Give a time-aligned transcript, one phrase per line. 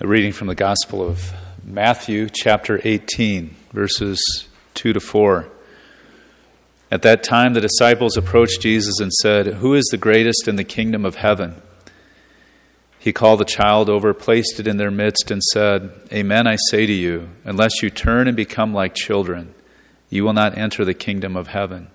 [0.00, 1.32] A reading from the Gospel of
[1.64, 5.48] Matthew, chapter 18, verses 2 to 4.
[6.92, 10.62] At that time, the disciples approached Jesus and said, Who is the greatest in the
[10.62, 11.60] kingdom of heaven?
[13.00, 16.86] He called the child over, placed it in their midst, and said, Amen, I say
[16.86, 19.52] to you, unless you turn and become like children,
[20.10, 21.88] you will not enter the kingdom of heaven.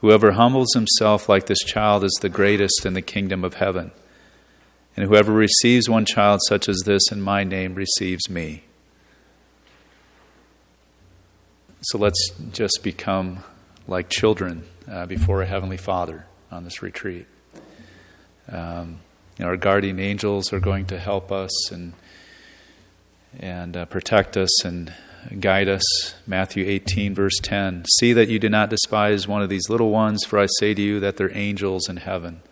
[0.00, 3.90] Whoever humbles himself like this child is the greatest in the kingdom of heaven.
[4.96, 8.64] And whoever receives one child such as this in my name receives me.
[11.82, 13.42] So let's just become
[13.86, 17.26] like children uh, before a Heavenly Father on this retreat.
[18.50, 19.00] Um,
[19.38, 21.94] you know, our guardian angels are going to help us and,
[23.38, 24.92] and uh, protect us and
[25.38, 26.14] guide us.
[26.26, 30.24] Matthew 18, verse 10 See that you do not despise one of these little ones,
[30.24, 32.42] for I say to you that they're angels in heaven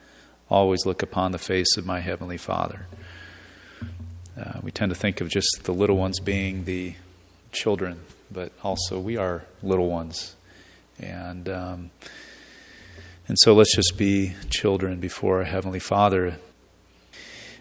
[0.51, 2.87] always look upon the face of my Heavenly Father.
[4.39, 6.95] Uh, we tend to think of just the little ones being the
[7.53, 10.37] children, but also we are little ones.
[10.99, 11.91] And, um,
[13.27, 16.39] and so let's just be children before our Heavenly Father.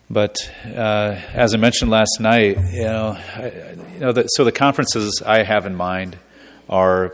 [0.09, 4.53] But uh, as I mentioned last night, you know, I, you know, the, so the
[4.53, 6.17] conferences I have in mind
[6.69, 7.13] are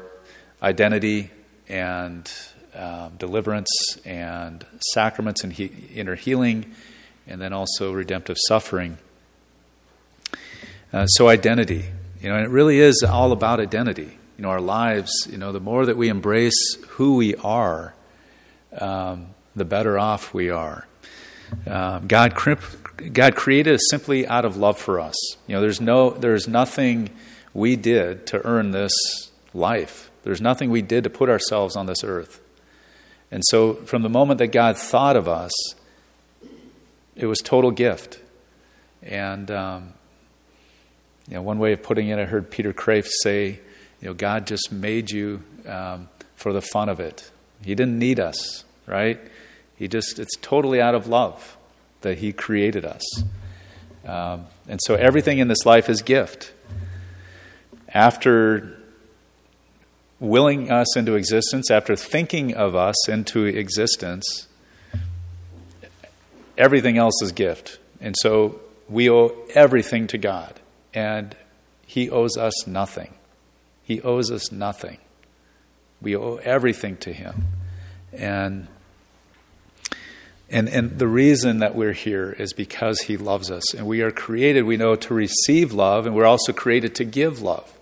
[0.61, 1.31] identity
[1.67, 2.31] and
[2.75, 3.69] um, deliverance
[4.05, 6.73] and sacraments and he, inner healing,
[7.27, 8.97] and then also redemptive suffering.
[10.91, 11.85] Uh, so, identity,
[12.21, 14.17] you know, and it really is all about identity.
[14.37, 17.93] You know, our lives, you know, the more that we embrace who we are,
[18.79, 20.87] um, the better off we are.
[21.67, 22.35] Um, God,
[23.11, 25.15] God created us simply out of love for us.
[25.47, 27.09] You know, there's no, there's nothing
[27.53, 28.93] we did to earn this
[29.53, 30.09] life.
[30.23, 32.39] There's nothing we did to put ourselves on this earth.
[33.33, 35.51] And so, from the moment that God thought of us,
[37.15, 38.19] it was total gift.
[39.01, 39.93] And um,
[41.27, 43.59] you know, one way of putting it, I heard Peter Kreeft say,
[44.01, 47.31] you know, God just made you um, for the fun of it.
[47.65, 49.19] He didn't need us, right?
[49.77, 51.57] He just, it's totally out of love
[52.01, 53.01] that He created us.
[54.05, 56.53] Um, and so everything in this life is gift.
[57.89, 58.77] After
[60.19, 64.47] willing us into existence, after thinking of us into existence,
[66.57, 67.79] everything else is gift.
[67.99, 68.59] And so
[68.89, 70.59] we owe everything to God,
[70.93, 71.35] and
[71.85, 73.13] He owes us nothing.
[73.83, 74.97] He owes us nothing.
[76.01, 77.45] We owe everything to Him.
[78.11, 78.67] And
[80.49, 83.73] and, and the reason that we're here is because He loves us.
[83.73, 87.41] And we are created, we know, to receive love, and we're also created to give
[87.41, 87.73] love.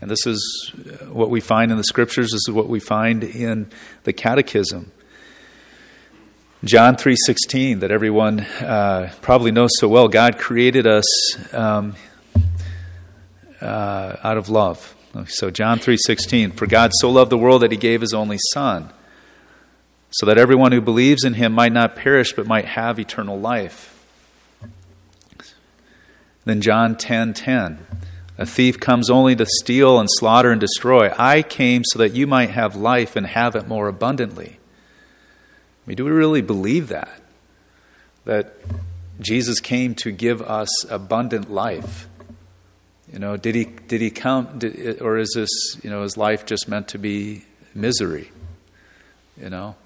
[0.00, 0.72] And this is
[1.08, 3.70] what we find in the scriptures, this is what we find in
[4.04, 4.92] the catechism.
[6.64, 11.04] John 3:16 that everyone uh, probably knows so well God created us
[11.54, 11.94] um,
[13.60, 14.96] uh, out of love.
[15.26, 18.90] So John 3:16 for God so loved the world that he gave his only son
[20.10, 23.94] so that everyone who believes in him might not perish but might have eternal life.
[26.44, 27.86] Then John 10:10 10, 10,
[28.38, 31.10] a thief comes only to steal and slaughter and destroy.
[31.18, 34.60] I came so that you might have life and have it more abundantly.
[35.84, 37.20] I mean, do we really believe that?
[38.24, 38.54] That
[39.20, 42.08] Jesus came to give us abundant life?
[43.12, 45.48] You know, did he did he come, did, or is this
[45.82, 47.44] you know is life just meant to be
[47.74, 48.30] misery?
[49.40, 49.76] You know,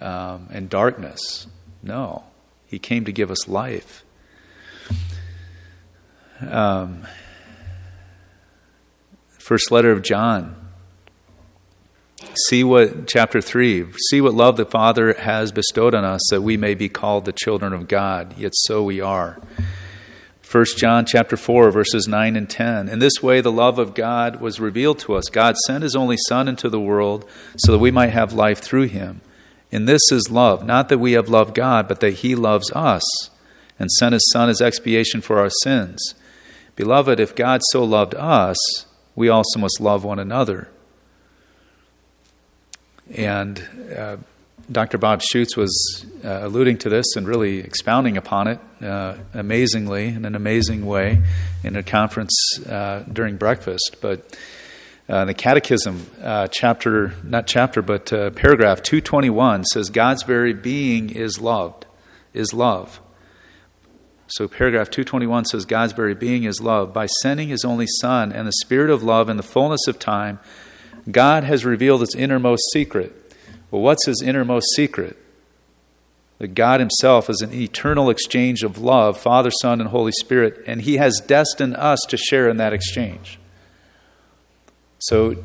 [0.00, 1.46] um, and darkness?
[1.82, 2.24] No,
[2.66, 4.02] he came to give us life.
[6.40, 7.06] Um,
[9.44, 10.56] First letter of John.
[12.48, 16.56] See what, chapter 3, see what love the Father has bestowed on us that we
[16.56, 19.38] may be called the children of God, yet so we are.
[20.50, 22.88] 1 John chapter 4 verses 9 and 10.
[22.88, 25.24] In this way the love of God was revealed to us.
[25.30, 27.28] God sent his only son into the world
[27.58, 29.20] so that we might have life through him.
[29.70, 33.04] And this is love, not that we have loved God, but that he loves us
[33.78, 36.14] and sent his son as expiation for our sins.
[36.76, 38.86] Beloved, if God so loved us,
[39.16, 40.68] we also must love one another.
[43.14, 43.62] And
[43.96, 44.16] uh,
[44.70, 44.96] Dr.
[44.96, 50.24] Bob Schuchts was uh, alluding to this and really expounding upon it uh, amazingly, in
[50.24, 51.22] an amazing way,
[51.62, 52.34] in a conference
[52.66, 53.96] uh, during breakfast.
[54.00, 54.36] But
[55.06, 61.38] uh, the Catechism, uh, chapter, not chapter, but paragraph 221 says, God's very being is
[61.40, 61.84] loved,
[62.32, 63.00] is love.
[64.36, 66.92] So, paragraph 221 says, God's very being is love.
[66.92, 70.40] By sending his only Son and the Spirit of love in the fullness of time,
[71.10, 73.14] God has revealed its innermost secret.
[73.70, 75.16] Well, what's his innermost secret?
[76.38, 80.82] that God Himself is an eternal exchange of love, Father, Son, and Holy Spirit, and
[80.82, 83.38] He has destined us to share in that exchange.
[84.98, 85.42] So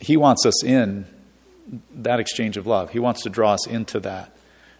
[0.00, 1.06] He wants us in
[1.94, 2.90] that exchange of love.
[2.90, 4.34] He wants to draw us into that.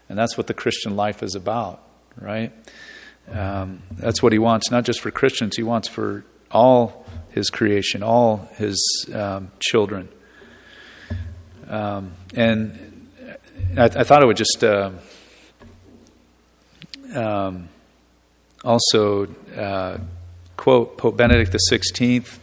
[0.09, 1.81] And that's what the Christian life is about,
[2.17, 2.53] right?
[3.33, 8.03] Um, that's what He wants, not just for Christians, He wants for all His creation,
[8.03, 10.09] all His um, children.
[11.69, 13.09] Um, and
[13.77, 14.65] I, I, thought I would just.
[14.65, 14.91] Uh,
[18.65, 19.99] also uh,
[20.57, 22.39] quote Pope Benedict XVI.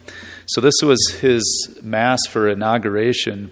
[0.47, 3.51] So this was his mass for inauguration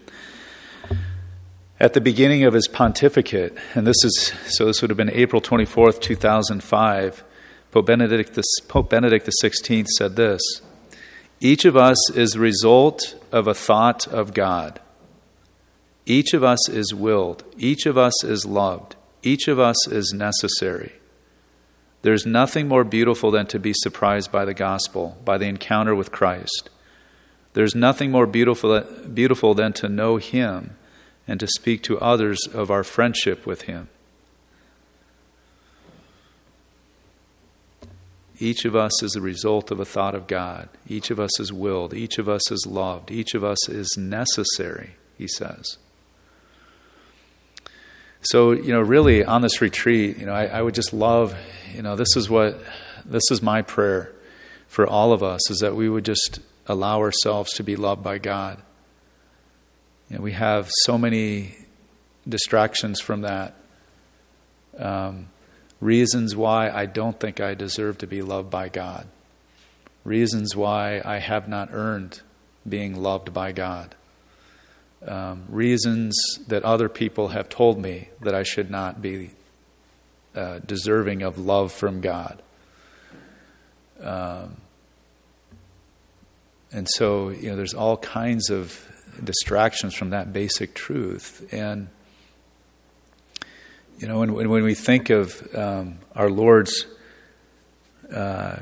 [1.85, 4.65] at the beginning of his pontificate, and this is so.
[4.65, 7.23] This would have been April twenty fourth, two thousand five.
[7.69, 10.41] Pope Benedict, the, Pope Benedict XVI said this
[11.39, 14.79] Each of us is the result of a thought of God.
[16.07, 17.43] Each of us is willed.
[17.55, 18.95] Each of us is loved.
[19.21, 20.93] Each of us is necessary.
[22.01, 26.11] There's nothing more beautiful than to be surprised by the gospel, by the encounter with
[26.11, 26.71] Christ.
[27.53, 28.81] There's nothing more beautiful,
[29.13, 30.77] beautiful than to know Him
[31.27, 33.89] and to speak to others of our friendship with Him.
[38.37, 40.67] Each of us is a result of a thought of God.
[40.87, 41.93] Each of us is willed.
[41.93, 43.09] Each of us is loved.
[43.09, 45.77] Each of us is necessary, he says.
[48.21, 51.35] So, you know, really on this retreat, you know, I, I would just love,
[51.73, 52.59] you know, this is what,
[53.05, 54.11] this is my prayer
[54.67, 58.17] for all of us is that we would just allow ourselves to be loved by
[58.17, 58.61] God.
[60.09, 61.55] You know, we have so many
[62.27, 63.55] distractions from that.
[64.77, 65.27] Um,
[65.79, 69.07] reasons why I don't think I deserve to be loved by God.
[70.03, 72.21] Reasons why I have not earned
[72.67, 73.95] being loved by God
[75.07, 76.15] um, reasons
[76.47, 79.31] that other people have told me that I should not be
[80.35, 82.41] uh, deserving of love from God.
[84.01, 84.57] Um,
[86.71, 88.84] and so, you know, there's all kinds of
[89.23, 91.47] distractions from that basic truth.
[91.51, 91.89] And,
[93.99, 96.85] you know, when, when we think of um, our Lord's,
[98.13, 98.57] uh,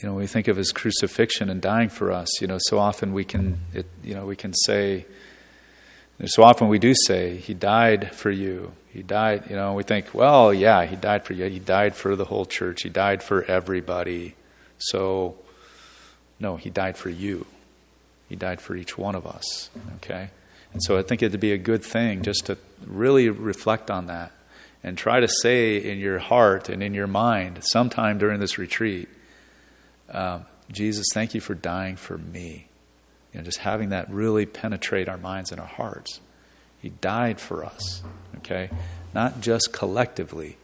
[0.00, 2.78] you know, when we think of His crucifixion and dying for us, you know, so
[2.78, 5.06] often we can, it, you know, we can say,
[6.26, 8.72] so often we do say, He died for you.
[8.88, 11.46] He died, you know, we think, well, yeah, He died for you.
[11.46, 12.82] He died for the whole church.
[12.82, 14.34] He died for everybody.
[14.78, 15.36] So,
[16.40, 17.46] no, He died for you.
[18.28, 20.30] He died for each one of us, okay?
[20.72, 24.32] And so I think it'd be a good thing just to really reflect on that
[24.82, 29.08] and try to say in your heart and in your mind sometime during this retreat,
[30.10, 32.66] um, Jesus, thank you for dying for me.
[33.32, 36.20] You know, just having that really penetrate our minds and our hearts.
[36.80, 38.02] He died for us,
[38.38, 38.70] okay?
[39.14, 40.56] Not just collectively,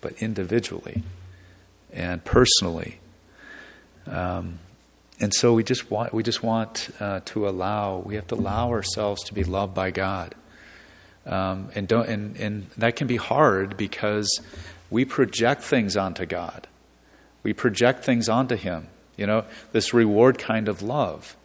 [0.00, 1.02] but individually
[1.92, 3.00] and personally.
[4.06, 4.60] Um,
[5.20, 8.70] and so we just want we just want uh, to allow we have to allow
[8.70, 10.34] ourselves to be loved by God,
[11.26, 14.40] um, and don't and and that can be hard because
[14.90, 16.66] we project things onto God,
[17.42, 18.88] we project things onto Him.
[19.16, 21.36] You know this reward kind of love,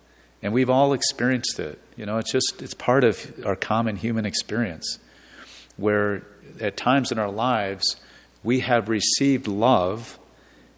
[0.42, 1.80] and we've all experienced it.
[1.96, 5.00] You know, it's just, it's part of our common human experience
[5.78, 6.24] where
[6.60, 7.98] at times in our lives
[8.44, 10.20] we have received love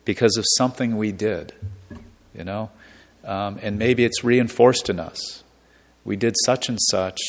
[0.03, 1.53] because of something we did,
[2.33, 2.69] you know?
[3.25, 5.43] Um, and maybe it's reinforced in us.
[6.03, 7.19] We did such and such,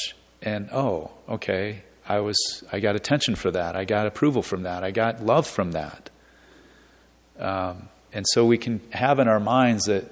[0.42, 2.36] and oh, okay, I was,
[2.70, 3.74] I got attention for that.
[3.74, 4.84] I got approval from that.
[4.84, 6.10] I got love from that.
[7.38, 10.04] Um, and so we can have in our minds that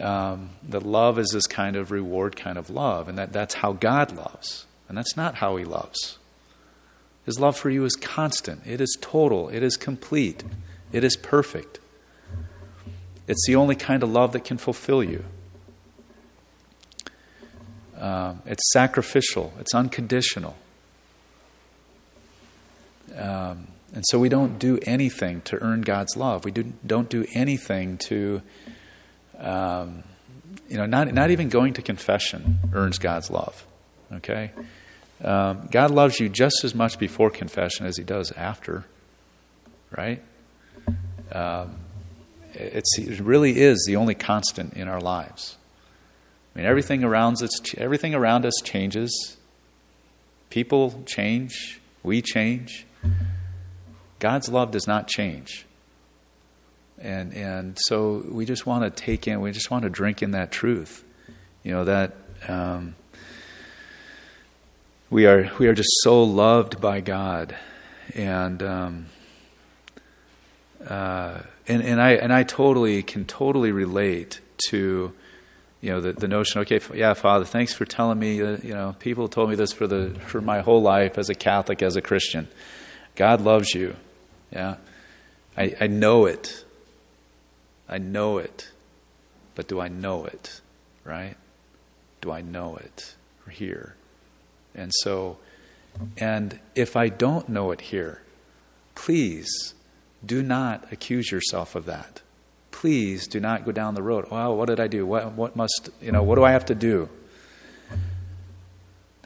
[0.00, 3.72] um, that love is this kind of reward kind of love, and that that's how
[3.72, 4.66] God loves.
[4.88, 6.18] And that's not how He loves.
[7.24, 10.44] His love for you is constant, it is total, it is complete,
[10.92, 11.80] it is perfect.
[13.26, 15.24] It's the only kind of love that can fulfill you.
[17.98, 20.56] Um, it's sacrificial, it's unconditional.
[23.16, 26.44] Um, and so we don't do anything to earn God's love.
[26.44, 28.42] We do, don't do anything to
[29.38, 30.02] um,
[30.68, 33.66] you know, not, not even going to confession earns God's love.
[34.12, 34.52] Okay?
[35.22, 38.84] Um, God loves you just as much before confession as he does after,
[39.96, 40.22] right?
[41.32, 41.76] Um,
[42.56, 45.56] it really is the only constant in our lives.
[46.54, 49.36] I mean, everything around us, everything around us changes.
[50.48, 51.80] People change.
[52.02, 52.86] We change.
[54.18, 55.66] God's love does not change.
[56.98, 60.30] And, and so we just want to take in, we just want to drink in
[60.30, 61.04] that truth.
[61.62, 62.16] You know, that
[62.48, 62.94] um,
[65.10, 67.54] we, are, we are just so loved by God.
[68.14, 69.06] and um,
[70.86, 75.12] uh, and and I and I totally can totally relate to
[75.80, 78.96] you know the, the notion okay yeah father thanks for telling me uh, you know
[78.98, 82.02] people told me this for the for my whole life as a catholic as a
[82.02, 82.48] christian.
[83.14, 83.96] God loves you.
[84.52, 84.76] Yeah.
[85.56, 86.64] I i know it.
[87.88, 88.70] I know it.
[89.54, 90.60] But do i know it?
[91.04, 91.36] Right?
[92.20, 93.14] Do i know it
[93.50, 93.94] here?
[94.74, 95.38] And so
[96.18, 98.22] and if i don't know it here
[98.94, 99.74] please
[100.24, 102.22] do not accuse yourself of that
[102.76, 104.26] please do not go down the road.
[104.30, 105.06] Well, what did I do?
[105.06, 107.08] What, what must, you know, what do I have to do?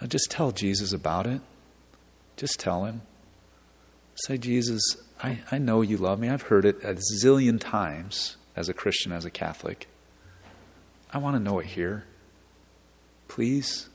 [0.00, 1.40] Now just tell Jesus about it.
[2.36, 3.02] Just tell him.
[4.14, 4.80] Say, Jesus,
[5.20, 6.28] I, I know you love me.
[6.28, 9.88] I've heard it a zillion times as a Christian, as a Catholic.
[11.12, 12.04] I want to know it here.
[13.26, 13.88] Please.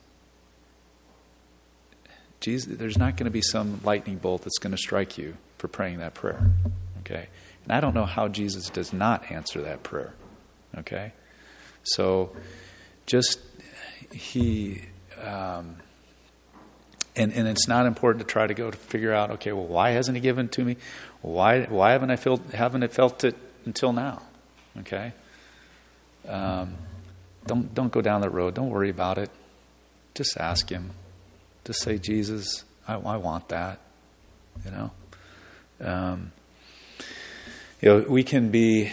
[2.42, 5.68] Jesus, there's not going to be some lightning bolt that's going to strike you for
[5.68, 6.52] praying that prayer.
[7.00, 7.28] Okay?
[7.64, 10.14] And I don't know how Jesus does not answer that prayer.
[10.78, 11.14] Okay?
[11.84, 12.36] So
[13.06, 13.40] just,
[14.12, 14.82] he,
[15.22, 15.78] um,
[17.16, 19.92] and, and it's not important to try to go to figure out, okay, well, why
[19.92, 20.78] hasn't he given to me?
[21.22, 23.36] Why, why haven't I felt, haven't I felt it
[23.66, 24.22] until now?
[24.80, 25.14] Okay?
[26.28, 26.76] Um,
[27.46, 28.56] don't, don't go down that road.
[28.56, 29.30] Don't worry about it.
[30.16, 30.92] Just ask him.
[31.64, 33.80] Just say, Jesus, I, I want that.
[34.64, 34.92] You know?
[35.82, 36.32] Um,
[37.82, 38.92] you know, we can be,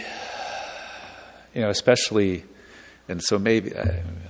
[1.53, 2.43] you know, especially,
[3.07, 3.73] and so maybe,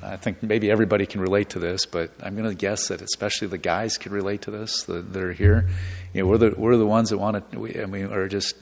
[0.01, 3.48] I think maybe everybody can relate to this, but I'm going to guess that especially
[3.48, 5.67] the guys can relate to this that, that are here.
[6.13, 8.55] You know, we're the, we're the ones that want to, we, I mean, are just,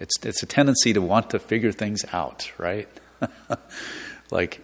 [0.00, 2.88] it's, it's a tendency to want to figure things out, right?
[4.30, 4.60] like,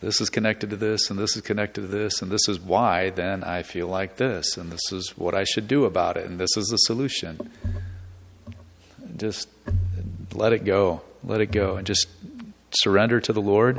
[0.00, 3.10] this is connected to this, and this is connected to this, and this is why
[3.10, 6.38] then I feel like this, and this is what I should do about it, and
[6.38, 7.50] this is the solution.
[9.16, 9.48] Just
[10.34, 11.02] let it go.
[11.24, 11.76] Let it go.
[11.76, 12.06] And just
[12.70, 13.78] surrender to the Lord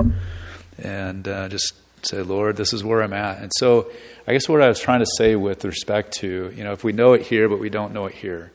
[0.78, 3.38] and uh, just say, Lord, this is where I'm at.
[3.38, 3.90] And so
[4.26, 6.92] I guess what I was trying to say with respect to, you know, if we
[6.92, 8.52] know it here, but we don't know it here,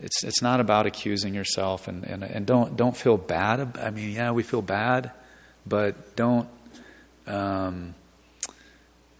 [0.00, 3.78] it's, it's not about accusing yourself and, and, and don't, don't feel bad.
[3.78, 5.10] I mean, yeah, we feel bad,
[5.66, 6.48] but don't,
[7.26, 7.94] um,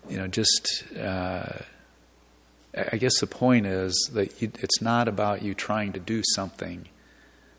[0.08, 1.44] you know, just, uh,
[2.76, 6.88] I guess the point is that it's not about you trying to do something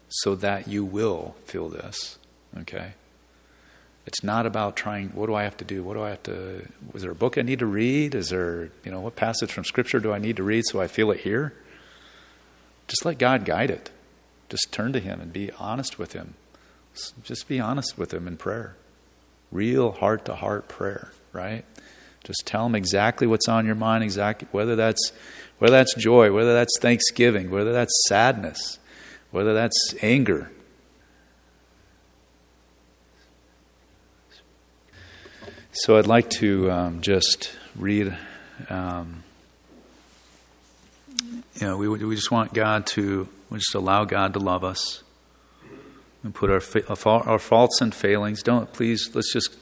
[0.09, 2.19] so that you will feel this.
[2.59, 2.93] Okay?
[4.05, 5.83] It's not about trying, what do I have to do?
[5.83, 8.15] What do I have to, is there a book I need to read?
[8.15, 10.88] Is there, you know, what passage from Scripture do I need to read so I
[10.88, 11.53] feel it here?
[12.88, 13.89] Just let God guide it.
[14.47, 16.36] Just turn to Him and be honest with Him.
[17.24, 18.77] Just be honest with Him in prayer.
[19.51, 21.65] Real heart to heart prayer, right?
[22.24, 25.12] Just tell them exactly what's on your mind, exactly whether that's
[25.59, 28.79] whether that's joy, whether that's thanksgiving, whether that's sadness
[29.31, 30.51] whether that's anger.
[35.71, 38.15] So I'd like to um, just read.
[38.69, 39.24] Um,
[41.59, 45.03] you know, we, we just want God to, we just allow God to love us
[46.24, 46.62] and put our,
[47.27, 48.41] our faults and failings.
[48.41, 49.55] Don't, please, let's just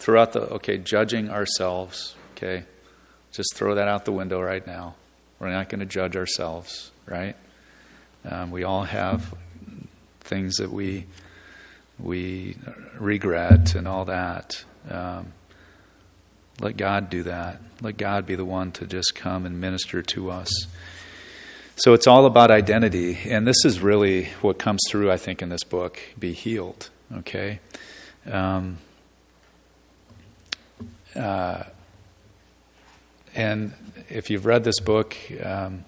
[0.00, 2.64] throw out the, okay, judging ourselves, okay?
[3.32, 4.96] Just throw that out the window right now.
[5.38, 7.36] We're not going to judge ourselves, right?
[8.28, 9.34] Um, we all have
[10.20, 11.06] things that we
[11.98, 12.56] we
[12.98, 14.64] regret and all that.
[14.88, 15.32] Um,
[16.60, 17.60] let God do that.
[17.82, 20.50] Let God be the one to just come and minister to us.
[21.76, 25.48] So it's all about identity, and this is really what comes through, I think, in
[25.48, 25.98] this book.
[26.18, 26.90] Be healed.
[27.18, 27.60] Okay.
[28.30, 28.78] Um,
[31.16, 31.64] uh,
[33.34, 33.72] and
[34.08, 35.84] if you've read this book, um,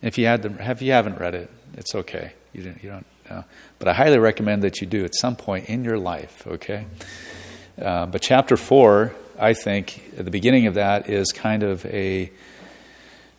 [0.00, 2.32] if you had the, if you haven't read it, it's okay.
[2.52, 3.44] You don't, you don't know.
[3.78, 6.46] But I highly recommend that you do at some point in your life.
[6.46, 6.86] Okay.
[7.80, 12.30] Uh, but chapter four, I think, at the beginning of that is kind of a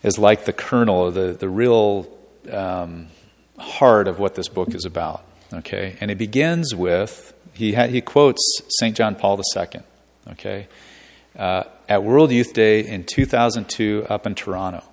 [0.01, 2.07] is like the kernel, the the real
[2.51, 3.07] um,
[3.57, 5.23] heart of what this book is about.
[5.53, 8.41] Okay, and it begins with he ha- he quotes
[8.79, 9.81] Saint John Paul II.
[10.31, 10.67] Okay,
[11.37, 14.83] uh, at World Youth Day in 2002 up in Toronto.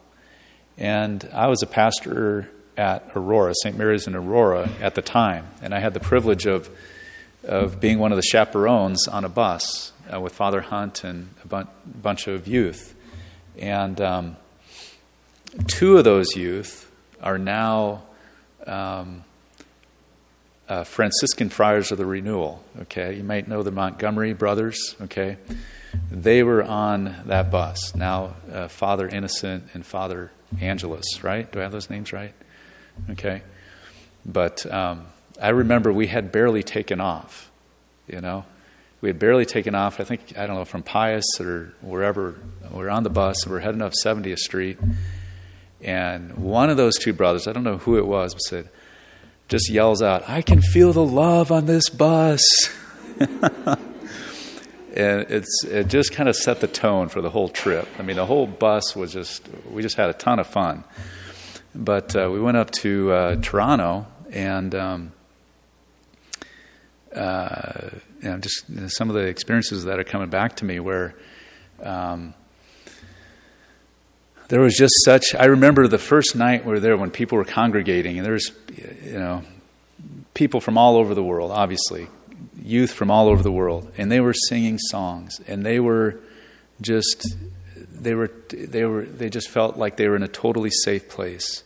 [0.78, 3.76] And I was a pastor at Aurora, St.
[3.76, 5.46] Mary's in Aurora at the time.
[5.60, 6.70] And I had the privilege of,
[7.44, 11.48] of being one of the chaperones on a bus uh, with Father Hunt and a
[11.48, 12.94] bun- bunch of youth.
[13.58, 14.36] And um,
[15.66, 16.90] two of those youth
[17.22, 18.02] are now
[18.66, 19.24] um,
[20.70, 22.64] uh, Franciscan Friars of the Renewal.
[22.82, 24.94] Okay, you might know the Montgomery brothers.
[25.02, 25.36] Okay,
[26.10, 27.94] they were on that bus.
[27.94, 31.22] Now, uh, Father Innocent and Father Angelus.
[31.22, 31.50] right?
[31.50, 32.32] Do I have those names right?
[33.10, 33.42] Okay.
[34.24, 35.06] But um,
[35.40, 37.50] I remember we had barely taken off,
[38.06, 38.44] you know.
[39.00, 42.38] We had barely taken off, I think, I don't know, from Pius or wherever.
[42.70, 44.78] We are on the bus, we are heading up 70th Street.
[45.80, 48.68] And one of those two brothers, I don't know who it was, but said,
[49.50, 52.42] just yells out, I can feel the love on this bus.
[53.18, 53.78] and
[54.94, 57.86] it's, it just kind of set the tone for the whole trip.
[57.98, 60.84] I mean, the whole bus was just, we just had a ton of fun.
[61.74, 64.74] But uh, we went up to uh, Toronto and.
[64.74, 65.12] Um,
[67.14, 67.90] uh,
[68.22, 68.64] you know, just
[68.96, 71.14] some of the experiences that are coming back to me where
[71.82, 72.34] um,
[74.50, 75.34] there was just such.
[75.34, 78.50] I remember the first night we were there when people were congregating, and there was,
[79.04, 79.42] you know,
[80.34, 82.08] people from all over the world, obviously,
[82.60, 86.18] youth from all over the world, and they were singing songs, and they were
[86.80, 87.36] just,
[87.76, 91.62] they were, they were, they just felt like they were in a totally safe place,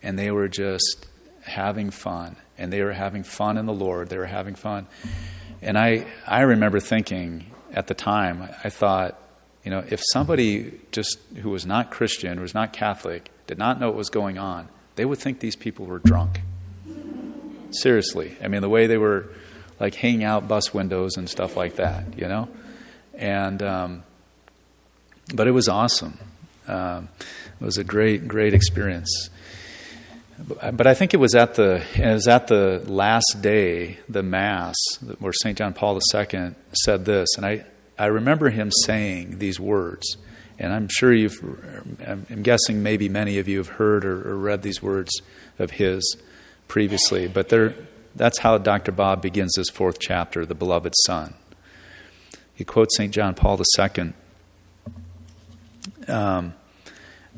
[0.00, 1.06] and they were just
[1.42, 4.10] having fun, and they were having fun in the Lord.
[4.10, 4.86] They were having fun.
[5.60, 9.18] And I, I remember thinking at the time, I thought,
[9.64, 13.78] you know, if somebody just who was not Christian, who was not Catholic, did not
[13.78, 16.40] know what was going on, they would think these people were drunk.
[17.70, 18.36] Seriously.
[18.42, 19.28] I mean, the way they were
[19.80, 22.48] like hanging out bus windows and stuff like that, you know?
[23.14, 24.02] And, um,
[25.34, 26.18] but it was awesome.
[26.68, 27.08] Um,
[27.60, 29.30] it was a great, great experience.
[30.48, 34.74] But I think it was at the it was at the last day, the mass,
[35.20, 35.56] where St.
[35.56, 37.64] John Paul II said this, and I,
[37.98, 40.16] I remember him saying these words,
[40.58, 41.40] and I'm sure you've,
[42.06, 45.10] I'm guessing maybe many of you have heard or, or read these words
[45.58, 46.16] of his
[46.68, 47.52] previously, but
[48.14, 48.92] that's how Dr.
[48.92, 51.34] Bob begins this fourth chapter, the beloved Son.
[52.54, 53.12] He quotes St.
[53.12, 54.12] John Paul II.
[56.08, 56.54] Um,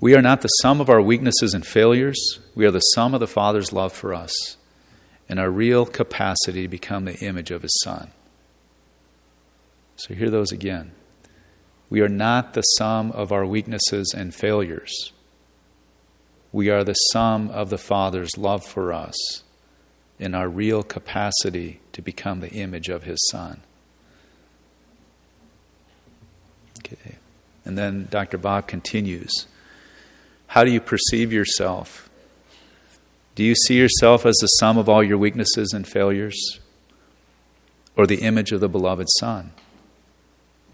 [0.01, 2.41] we are not the sum of our weaknesses and failures.
[2.55, 4.57] We are the sum of the Father's love for us
[5.29, 8.11] and our real capacity to become the image of His Son.
[9.97, 10.93] So, hear those again.
[11.91, 15.13] We are not the sum of our weaknesses and failures.
[16.53, 19.43] We are the sum of the Father's love for us
[20.19, 23.61] and our real capacity to become the image of His Son.
[26.79, 27.17] Okay.
[27.65, 28.39] And then Dr.
[28.39, 29.47] Bob continues.
[30.49, 32.09] How do you perceive yourself?
[33.35, 36.61] Do you see yourself as the sum of all your weaknesses and failures?
[37.97, 39.53] Or the image of the beloved Son?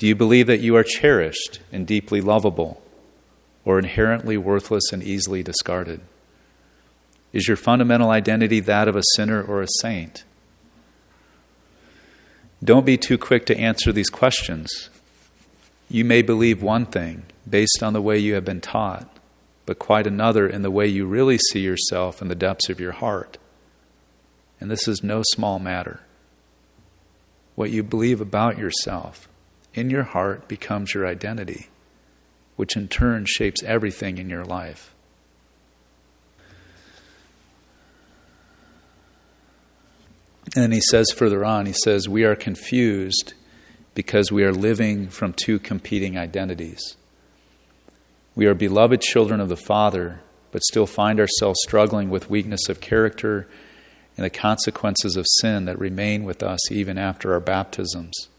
[0.01, 2.81] Do you believe that you are cherished and deeply lovable,
[3.67, 6.01] or inherently worthless and easily discarded?
[7.35, 10.25] Is your fundamental identity that of a sinner or a saint?
[12.65, 14.89] Don't be too quick to answer these questions.
[15.91, 19.07] You may believe one thing based on the way you have been taught
[19.67, 22.93] but quite another in the way you really see yourself in the depths of your
[22.93, 23.37] heart.
[24.63, 26.01] And this is no small matter.
[27.55, 29.29] What you believe about yourself
[29.75, 31.69] in your heart becomes your identity,
[32.57, 34.95] which in turn shapes everything in your life.
[40.57, 43.35] And he says further on, he says, We are confused
[43.95, 46.97] because we are living from two competing identities.
[48.35, 52.81] We are beloved children of the Father, but still find ourselves struggling with weakness of
[52.81, 53.47] character
[54.17, 58.30] and the consequences of sin that remain with us even after our baptisms.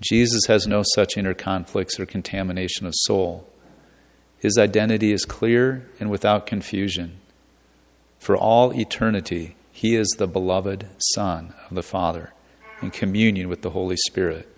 [0.00, 3.48] Jesus has no such inner conflicts or contamination of soul.
[4.38, 7.18] His identity is clear and without confusion.
[8.18, 12.32] For all eternity, he is the beloved Son of the Father
[12.80, 14.48] in communion with the Holy Spirit.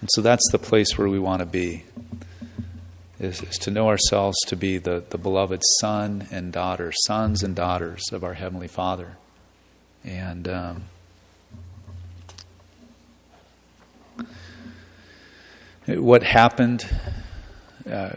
[0.00, 1.84] And so that's the place where we want to be,
[3.20, 7.54] is, is to know ourselves to be the, the beloved son and daughter, sons and
[7.54, 9.16] daughters of our Heavenly Father.
[10.04, 10.84] And um,
[15.86, 16.88] what happened,
[17.90, 18.10] uh,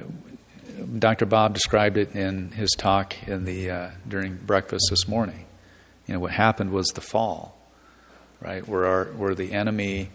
[0.98, 1.26] Dr.
[1.26, 5.46] Bob described it in his talk in the, uh, during breakfast this morning.
[6.08, 7.58] You know, what happened was the fall,
[8.40, 8.68] right?
[8.68, 10.10] Where, our, where the enemy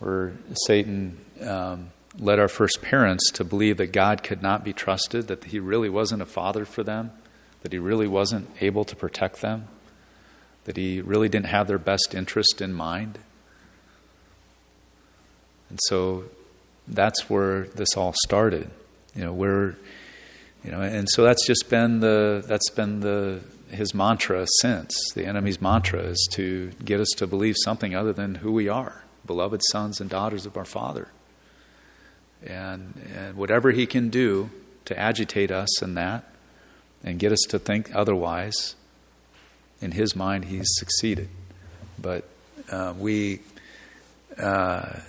[0.00, 0.32] where
[0.66, 5.44] Satan um, led our first parents to believe that God could not be trusted, that
[5.44, 7.12] He really wasn't a father for them,
[7.62, 9.68] that He really wasn't able to protect them,
[10.64, 13.18] that He really didn't have their best interest in mind.
[15.68, 16.24] And so
[16.88, 18.70] that's where this all started.
[19.14, 19.76] You know, where
[20.64, 24.94] you know, and so that's just been the that's been the his mantra since.
[25.14, 29.04] The enemy's mantra is to get us to believe something other than who we are
[29.26, 31.08] beloved sons and daughters of our Father.
[32.46, 34.50] And, and whatever He can do
[34.86, 36.24] to agitate us in that
[37.04, 38.74] and get us to think otherwise,
[39.80, 41.28] in His mind, He's succeeded.
[41.98, 42.24] But
[42.70, 43.40] uh, we,
[44.38, 45.00] uh,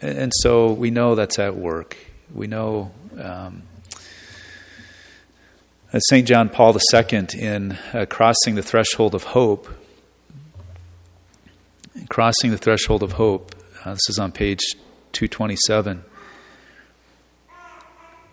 [0.00, 1.96] and so we know that's at work.
[2.32, 3.62] We know um,
[5.96, 6.28] St.
[6.28, 9.68] John Paul II, in uh, Crossing the Threshold of Hope,
[12.10, 13.54] Crossing the Threshold of Hope,
[13.84, 14.60] uh, this is on page
[15.12, 16.04] 227.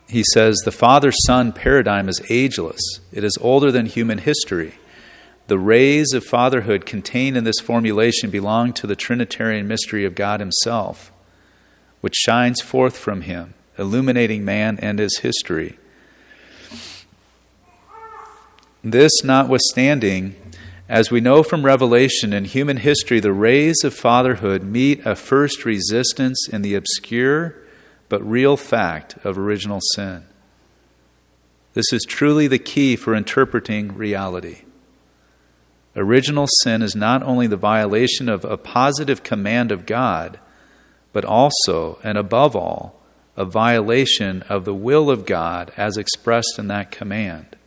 [0.07, 4.75] He says, The father son paradigm is ageless, it is older than human history.
[5.47, 10.39] The rays of fatherhood contained in this formulation belong to the Trinitarian mystery of God
[10.39, 11.11] Himself,
[12.01, 15.77] which shines forth from Him, illuminating man and his history.
[18.83, 20.35] This notwithstanding,
[20.87, 25.65] as we know from Revelation and human history, the rays of fatherhood meet a first
[25.65, 27.55] resistance in the obscure
[28.15, 30.23] but real fact of original sin.
[31.73, 34.61] This is truly the key for interpreting reality.
[35.97, 40.39] Original sin is not only the violation of a positive command of God,
[41.11, 43.01] but also, and above all,
[43.35, 47.57] a violation of the will of God as expressed in that command.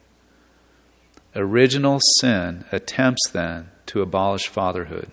[1.36, 5.10] Original sin attempts then to abolish fatherhood.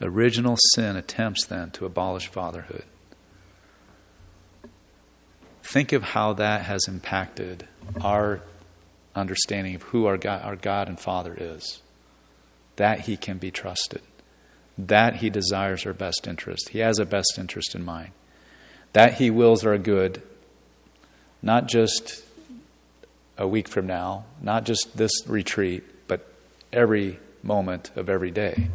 [0.00, 2.84] Original sin attempts then to abolish fatherhood.
[5.62, 7.66] Think of how that has impacted
[8.00, 8.40] our
[9.14, 11.80] understanding of who our God, our God and Father is.
[12.76, 14.02] That He can be trusted.
[14.76, 16.68] That He desires our best interest.
[16.68, 18.10] He has a best interest in mind.
[18.92, 20.22] That He wills our good,
[21.42, 22.22] not just
[23.38, 26.26] a week from now, not just this retreat, but
[26.72, 28.68] every moment of every day.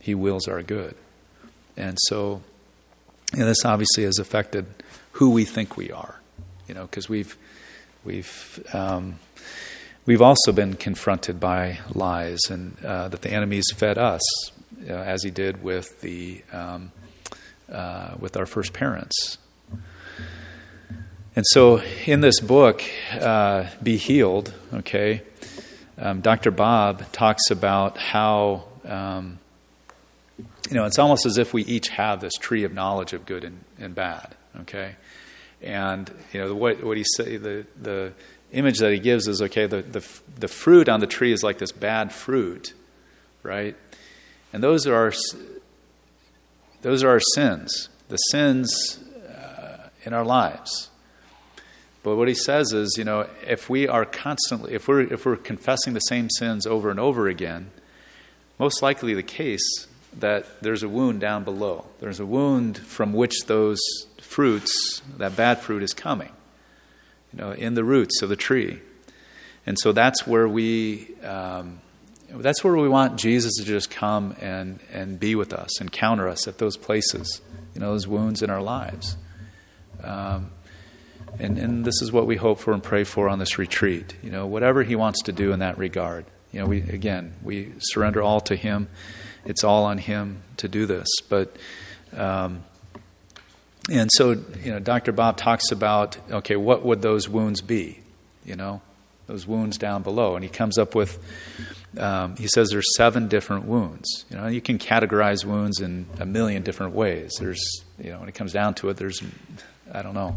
[0.00, 0.96] He wills our good.
[1.76, 2.42] And so,
[3.32, 4.66] this obviously has affected
[5.12, 6.20] who we think we are,
[6.66, 7.36] you know, because we've,
[8.04, 9.18] we've, um,
[10.10, 14.20] We've also been confronted by lies and uh, that the enemy's fed us,
[14.88, 16.90] uh, as he did with the um,
[17.70, 19.38] uh, with our first parents.
[21.36, 22.82] And so, in this book,
[23.12, 25.22] uh, "Be Healed," okay,
[25.98, 26.50] um, Dr.
[26.50, 29.38] Bob talks about how um,
[30.68, 33.44] you know it's almost as if we each have this tree of knowledge of good
[33.44, 34.96] and, and bad, okay,
[35.62, 38.12] and you know what what he say the the
[38.52, 40.06] image that he gives is okay, the, the,
[40.38, 42.74] the fruit on the tree is like this bad fruit,
[43.42, 43.76] right?
[44.52, 45.12] And those are our,
[46.82, 50.90] those are our sins, the sins uh, in our lives.
[52.02, 55.36] But what he says is, you know, if we are constantly, if we're, if we're
[55.36, 57.70] confessing the same sins over and over again,
[58.58, 59.86] most likely the case
[60.18, 61.86] that there's a wound down below.
[62.00, 63.80] There's a wound from which those
[64.20, 66.30] fruits, that bad fruit, is coming
[67.32, 68.80] you know, in the roots of the tree.
[69.66, 71.80] And so that's where we, um,
[72.30, 76.48] that's where we want Jesus to just come and, and be with us, encounter us
[76.48, 77.40] at those places,
[77.74, 79.16] you know, those wounds in our lives.
[80.02, 80.50] Um,
[81.38, 84.14] and, and this is what we hope for and pray for on this retreat.
[84.22, 86.26] You know, whatever He wants to do in that regard.
[86.52, 88.88] You know, we again we surrender all to Him.
[89.44, 91.08] It's all on Him to do this.
[91.28, 91.56] But
[92.16, 92.62] um,
[93.90, 95.12] and so, you know, Dr.
[95.12, 98.00] Bob talks about, okay, what would those wounds be?
[98.44, 98.82] You know,
[99.26, 100.36] those wounds down below.
[100.36, 101.18] And he comes up with,
[101.98, 104.26] um, he says there's seven different wounds.
[104.30, 107.32] You know, you can categorize wounds in a million different ways.
[107.40, 107.62] There's,
[107.98, 109.22] you know, when it comes down to it, there's,
[109.92, 110.36] I don't know,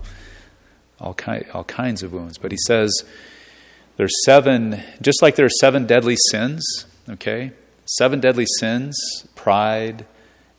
[0.99, 2.37] all, ki- all kinds of wounds.
[2.37, 3.03] But he says
[3.97, 7.51] there's seven, just like there are seven deadly sins, okay?
[7.85, 8.95] Seven deadly sins
[9.35, 10.05] pride,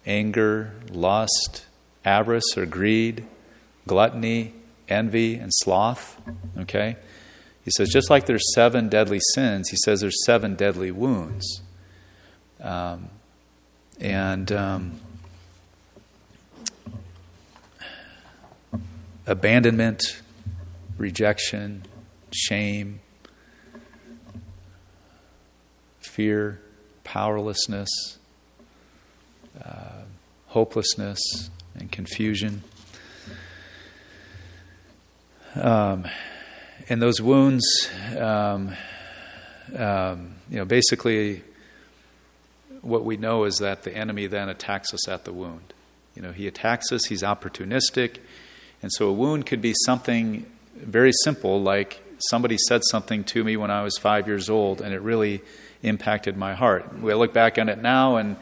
[0.07, 1.65] anger, lust,
[2.05, 3.27] avarice or greed,
[3.87, 4.53] gluttony,
[4.89, 6.21] envy, and sloth.
[6.59, 6.97] Okay?
[7.65, 11.63] He says, just like there's seven deadly sins, he says there's seven deadly wounds.
[12.61, 13.09] Um,
[14.01, 15.01] and um,
[19.27, 20.03] abandonment,
[20.99, 21.85] rejection,
[22.33, 23.01] shame,
[26.01, 26.61] fear,
[27.05, 28.19] powerlessness,
[29.64, 30.03] uh,
[30.49, 31.21] hopelessness,
[31.79, 32.62] and confusion.
[35.55, 36.07] Um,
[36.88, 37.64] and those wounds,
[38.19, 38.75] um,
[39.77, 41.43] um, you know, basically,
[42.83, 45.73] what we know is that the enemy then attacks us at the wound.
[46.14, 48.19] You know, he attacks us, he's opportunistic.
[48.83, 50.45] And so a wound could be something
[50.77, 54.93] very simple, like somebody said something to me when I was five years old, and
[54.93, 55.43] it really
[55.85, 57.01] impacted my heart.
[57.01, 58.37] We look back on it now, and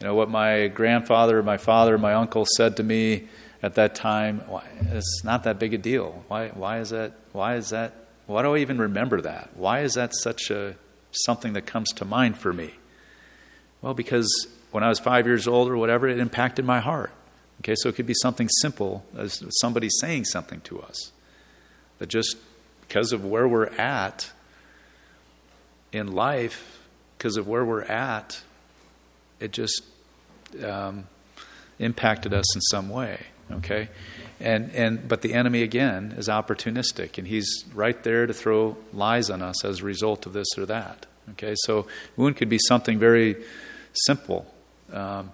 [0.00, 3.28] you know what my grandfather, my father, my uncle said to me
[3.62, 4.42] at that time.
[4.90, 6.24] It's not that big a deal.
[6.28, 6.48] Why?
[6.48, 7.12] Why is that?
[7.32, 7.94] Why is that?
[8.26, 9.50] Why do I even remember that?
[9.54, 10.76] Why is that such a
[11.10, 12.72] something that comes to mind for me?
[13.80, 17.12] Well, because when I was five years old or whatever, it impacted my heart.
[17.60, 21.12] Okay, so it could be something simple as somebody saying something to us
[21.98, 22.36] that just
[22.80, 24.32] because of where we're at
[25.92, 26.81] in life,
[27.22, 28.42] because of where we're at,
[29.38, 29.84] it just
[30.64, 31.06] um,
[31.78, 33.26] impacted us in some way.
[33.52, 33.88] Okay,
[34.40, 39.30] and and but the enemy again is opportunistic, and he's right there to throw lies
[39.30, 41.06] on us as a result of this or that.
[41.30, 43.36] Okay, so wound could be something very
[43.92, 44.52] simple.
[44.92, 45.30] Um,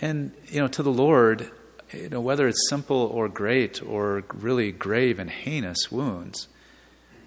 [0.00, 1.50] and, you know, to the Lord,
[1.92, 6.46] you know, whether it's simple or great or really grave and heinous wounds,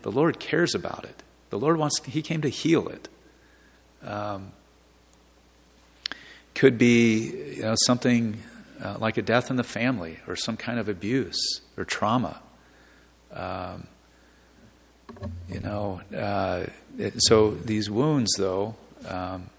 [0.03, 1.21] the Lord cares about it.
[1.49, 3.09] The Lord wants, He came to heal it.
[4.03, 4.51] Um,
[6.55, 8.37] could be, you know, something
[8.83, 12.41] uh, like a death in the family or some kind of abuse or trauma.
[13.33, 13.87] Um,
[15.49, 16.65] you know, uh,
[16.97, 18.75] it, so these wounds, though,
[19.07, 19.49] um,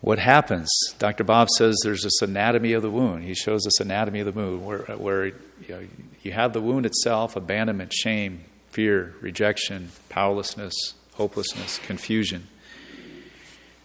[0.00, 0.70] what happens?
[0.98, 1.24] Dr.
[1.24, 3.24] Bob says there's this anatomy of the wound.
[3.24, 5.34] He shows us anatomy of the wound where, where you,
[5.68, 5.82] know,
[6.22, 12.48] you have the wound itself, abandonment, shame, fear, rejection, powerlessness, hopelessness, confusion.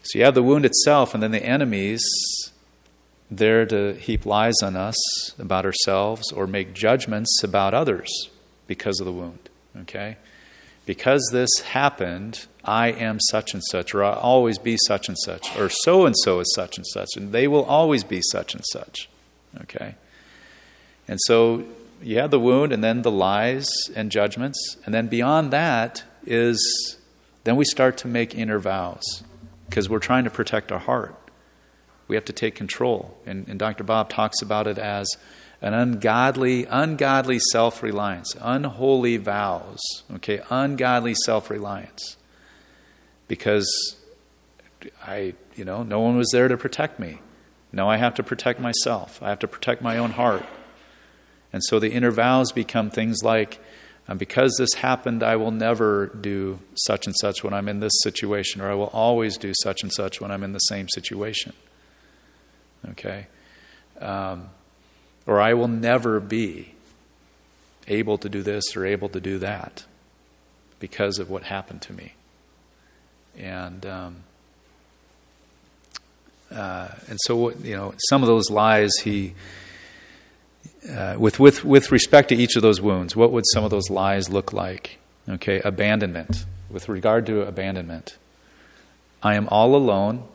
[0.03, 2.03] So you have the wound itself, and then the enemies
[3.29, 4.95] there to heap lies on us
[5.39, 8.29] about ourselves or make judgments about others
[8.67, 9.49] because of the wound.
[9.81, 10.17] Okay?
[10.85, 15.57] Because this happened, I am such and such, or I'll always be such and such,
[15.57, 18.63] or so and so is such and such, and they will always be such and
[18.71, 19.09] such.
[19.61, 19.95] Okay?
[21.07, 21.63] And so
[22.01, 26.97] you have the wound, and then the lies and judgments, and then beyond that is
[27.45, 29.23] then we start to make inner vows
[29.69, 31.15] because we're trying to protect our heart.
[32.07, 33.17] We have to take control.
[33.25, 33.83] And, and Dr.
[33.83, 35.07] Bob talks about it as
[35.61, 39.79] an ungodly, ungodly self reliance, unholy vows,
[40.15, 42.17] okay, ungodly self reliance.
[43.27, 43.95] Because
[45.03, 47.21] I, you know, no one was there to protect me.
[47.71, 49.21] Now I have to protect myself.
[49.21, 50.45] I have to protect my own heart.
[51.53, 53.59] And so the inner vows become things like,
[54.07, 57.93] um, because this happened, I will never do such and such when I'm in this
[58.03, 61.53] situation, or I will always do such and such when I'm in the same situation.
[62.91, 63.27] Okay?
[63.99, 64.49] Um,
[65.25, 66.73] or I will never be
[67.87, 69.85] able to do this or able to do that
[70.79, 72.13] because of what happened to me.
[73.37, 74.15] And um,
[76.51, 79.33] uh, and so you know some of those lies he
[80.89, 83.89] uh, with with with respect to each of those wounds, what would some of those
[83.89, 84.97] lies look like?
[85.27, 86.45] Okay, abandonment.
[86.69, 88.17] With regard to abandonment,
[89.23, 90.27] I am all alone.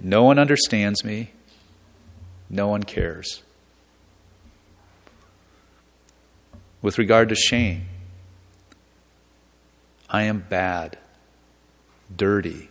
[0.00, 1.32] No one understands me.
[2.48, 3.42] No one cares.
[6.82, 7.86] With regard to shame,
[10.08, 10.98] I am bad,
[12.14, 12.70] dirty,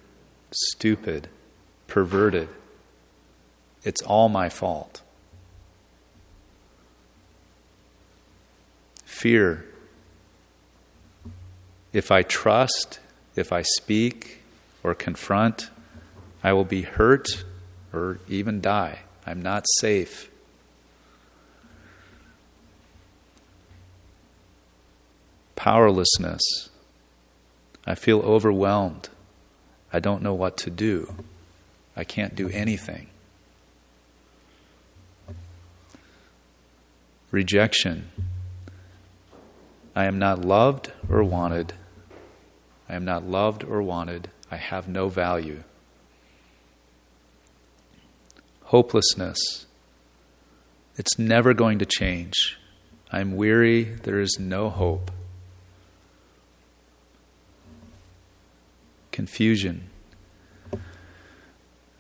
[0.52, 1.28] stupid,
[1.88, 2.48] perverted.
[3.84, 5.02] It's all my fault.
[9.26, 9.66] Fear.
[11.92, 13.00] If I trust,
[13.36, 14.44] if I speak
[14.84, 15.72] or confront,
[16.44, 17.44] I will be hurt
[17.92, 19.00] or even die.
[19.26, 20.30] I'm not safe.
[25.56, 26.70] Powerlessness.
[27.84, 29.10] I feel overwhelmed.
[29.92, 31.16] I don't know what to do.
[31.98, 33.08] I can't do anything.
[37.32, 38.12] Rejection.
[39.96, 41.74] I am not loved or wanted.
[42.90, 44.30] I am not loved or wanted.
[44.52, 45.64] I have no value
[48.66, 49.38] hopelessness.
[50.98, 52.58] It's never going to change.
[53.12, 55.12] I'm weary, there is no hope.
[59.12, 59.90] Confusion.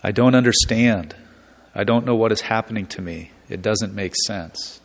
[0.03, 1.15] I don't understand.
[1.73, 3.31] I don't know what is happening to me.
[3.47, 4.81] It doesn't make sense.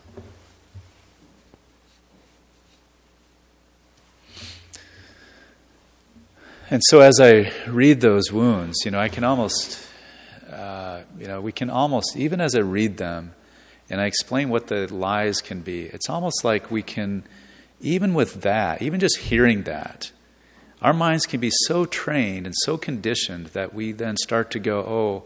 [6.71, 9.91] And so, as I read those wounds, you know, I can almost
[10.51, 13.35] uh, you know, we can almost, even as I read them
[13.89, 17.25] and I explain what the lies can be, it's almost like we can,
[17.81, 20.11] even with that, even just hearing that,
[20.83, 24.81] our minds can be so trained and so conditioned that we then start to go,
[24.81, 25.23] oh,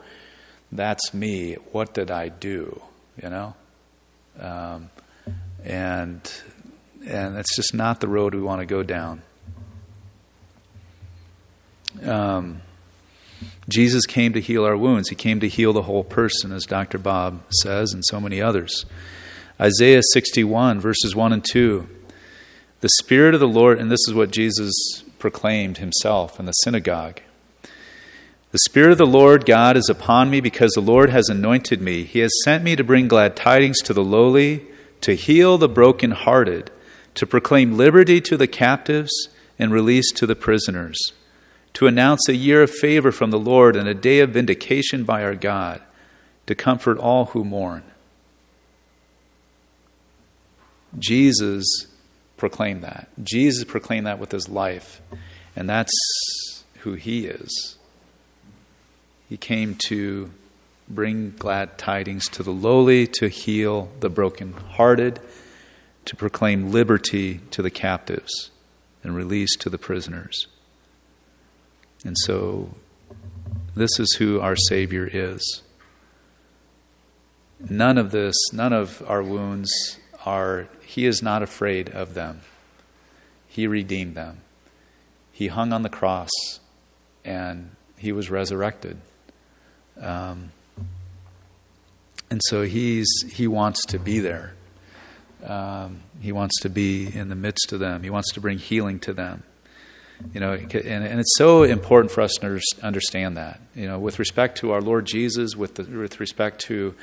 [0.72, 1.54] that's me.
[1.72, 2.82] What did I do?
[3.22, 3.54] You know?
[4.38, 4.90] Um,
[5.62, 6.20] and
[7.06, 9.22] and it's just not the road we want to go down.
[12.02, 12.62] Um,
[13.68, 15.08] Jesus came to heal our wounds.
[15.08, 16.98] He came to heal the whole person, as Dr.
[16.98, 18.84] Bob says, and so many others.
[19.60, 21.88] Isaiah 61, verses 1 and 2.
[22.80, 24.74] The Spirit of the Lord, and this is what Jesus
[25.18, 27.20] proclaimed himself in the synagogue.
[28.54, 32.04] The Spirit of the Lord God is upon me because the Lord has anointed me.
[32.04, 34.66] He has sent me to bring glad tidings to the lowly,
[35.00, 36.70] to heal the brokenhearted,
[37.14, 39.10] to proclaim liberty to the captives
[39.58, 40.96] and release to the prisoners,
[41.74, 45.22] to announce a year of favor from the Lord and a day of vindication by
[45.22, 45.82] our God,
[46.46, 47.82] to comfort all who mourn.
[50.98, 51.64] Jesus
[52.36, 53.08] proclaimed that.
[53.22, 55.00] Jesus proclaimed that with his life,
[55.56, 55.92] and that's
[56.80, 57.76] who he is.
[59.28, 60.30] He came to
[60.88, 65.18] bring glad tidings to the lowly, to heal the brokenhearted,
[66.04, 68.50] to proclaim liberty to the captives
[69.02, 70.46] and release to the prisoners.
[72.04, 72.70] And so,
[73.74, 75.62] this is who our Savior is.
[77.68, 82.42] None of this, none of our wounds are, He is not afraid of them.
[83.48, 84.42] He redeemed them.
[85.32, 86.30] He hung on the cross
[87.24, 88.98] and He was resurrected.
[90.00, 90.50] Um,
[92.30, 94.54] and so he's he wants to be there.
[95.44, 98.02] Um, he wants to be in the midst of them.
[98.02, 99.44] He wants to bring healing to them.
[100.32, 103.60] You know, and, and it's so important for us to understand that.
[103.74, 106.94] You know, with respect to our Lord Jesus, with the, with respect to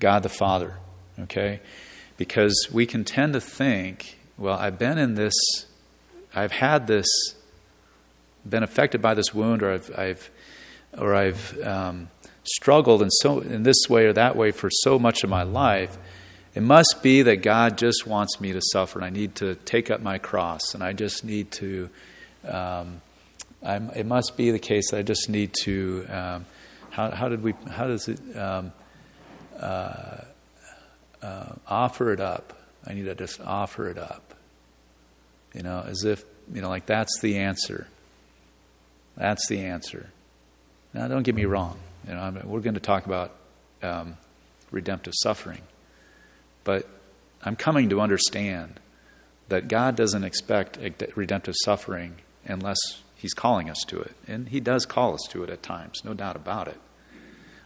[0.00, 0.76] God the Father.
[1.18, 1.60] Okay,
[2.16, 5.34] because we can tend to think, well, I've been in this,
[6.34, 7.06] I've had this,
[8.48, 10.30] been affected by this wound, or I've, I've
[10.98, 12.10] or I've um,
[12.44, 15.96] struggled in so in this way or that way for so much of my life,
[16.54, 19.90] it must be that God just wants me to suffer, and I need to take
[19.90, 21.90] up my cross, and I just need to.
[22.48, 23.00] Um,
[23.62, 26.06] it must be the case that I just need to.
[26.08, 26.46] Um,
[26.90, 27.54] how, how, did we?
[27.70, 28.20] How does it?
[28.36, 28.72] Um,
[29.58, 30.18] uh,
[31.22, 32.52] uh, offer it up.
[32.86, 34.34] I need to just offer it up.
[35.54, 37.88] You know, as if you know, like that's the answer.
[39.16, 40.10] That's the answer.
[40.92, 41.78] Now, don't get me wrong.
[42.06, 43.32] You know, I mean, we're going to talk about
[43.82, 44.16] um,
[44.70, 45.62] redemptive suffering.
[46.64, 46.88] But
[47.42, 48.78] I'm coming to understand
[49.48, 50.78] that God doesn't expect
[51.16, 52.78] redemptive suffering unless
[53.14, 54.14] He's calling us to it.
[54.26, 56.80] And He does call us to it at times, no doubt about it.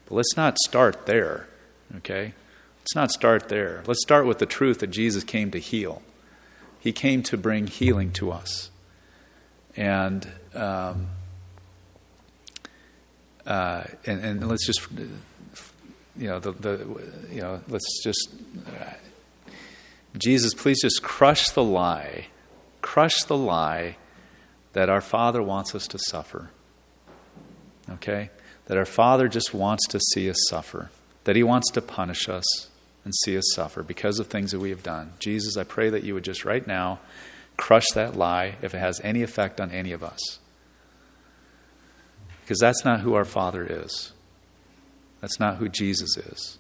[0.07, 1.49] But let's not start there,
[1.99, 2.35] okay?
[2.81, 3.83] Let's not start there.
[3.87, 6.03] Let's start with the truth that Jesus came to heal.
[6.81, 8.71] He came to bring healing to us.
[9.77, 11.09] And um,
[13.47, 14.87] uh, and, and, let's just,
[16.16, 18.29] you know, the, the, you know, let's just,
[18.69, 18.93] uh,
[20.16, 22.27] Jesus, please just crush the lie,
[22.83, 23.97] crush the lie
[24.72, 26.50] that our Father wants us to suffer.
[27.90, 28.30] Okay?
[28.66, 30.90] That our Father just wants to see us suffer,
[31.24, 32.68] that He wants to punish us
[33.04, 35.12] and see us suffer because of things that we have done.
[35.18, 37.00] Jesus, I pray that you would just right now
[37.56, 40.38] crush that lie if it has any effect on any of us
[42.50, 44.11] because that's not who our Father is.
[45.20, 46.59] That's not who Jesus is.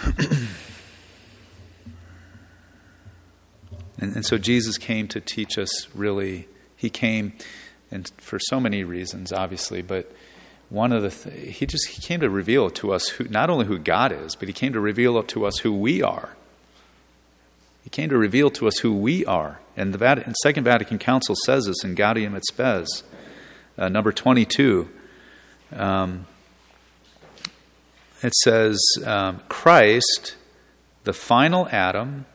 [3.98, 7.32] and, and so Jesus came to teach us really, he came,
[7.90, 10.12] and for so many reasons, obviously, but
[10.70, 13.66] one of the th- he just he came to reveal to us who not only
[13.66, 16.36] who God is, but he came to reveal to us who we are.
[17.82, 19.60] He came to reveal to us who we are.
[19.76, 23.02] And the Vatican, Second Vatican Council says this in Gaudium et Spes,
[23.78, 24.90] uh, number 22.
[25.72, 26.26] Um,
[28.22, 30.36] it says, um, Christ,
[31.04, 32.26] the final Adam,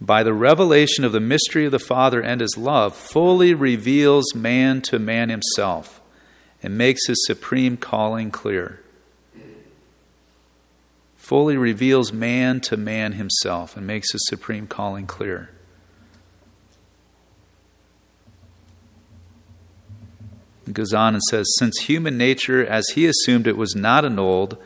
[0.00, 4.80] by the revelation of the mystery of the Father and his love, fully reveals man
[4.82, 6.00] to man himself
[6.62, 8.80] and makes his supreme calling clear
[11.28, 15.50] fully reveals man to man himself and makes his supreme calling clear.
[20.72, 24.56] Goes on and says, Since human nature, as he assumed it, was not annulled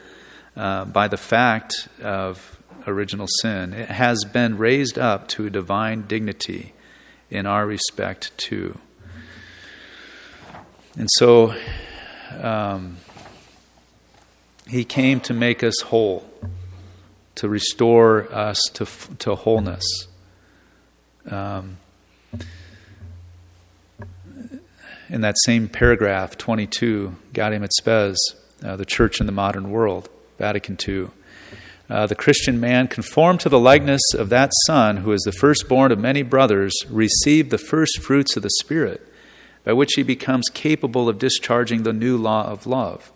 [0.56, 6.02] uh, by the fact of original sin, it has been raised up to a divine
[6.06, 6.72] dignity
[7.30, 8.78] in our respect too.
[10.96, 11.54] And so,
[12.40, 12.98] um,
[14.68, 16.28] he came to make us whole,
[17.36, 18.86] to restore us to,
[19.18, 19.84] to wholeness.
[21.30, 21.78] Um,
[25.08, 28.16] in that same paragraph, 22, Gaudium et Spes,
[28.64, 30.08] uh, the Church in the Modern World,
[30.38, 31.08] Vatican II.
[31.90, 35.92] Uh, the Christian man, conformed to the likeness of that Son, who is the firstborn
[35.92, 39.06] of many brothers, received the first fruits of the Spirit
[39.64, 43.12] by which he becomes capable of discharging the new law of love.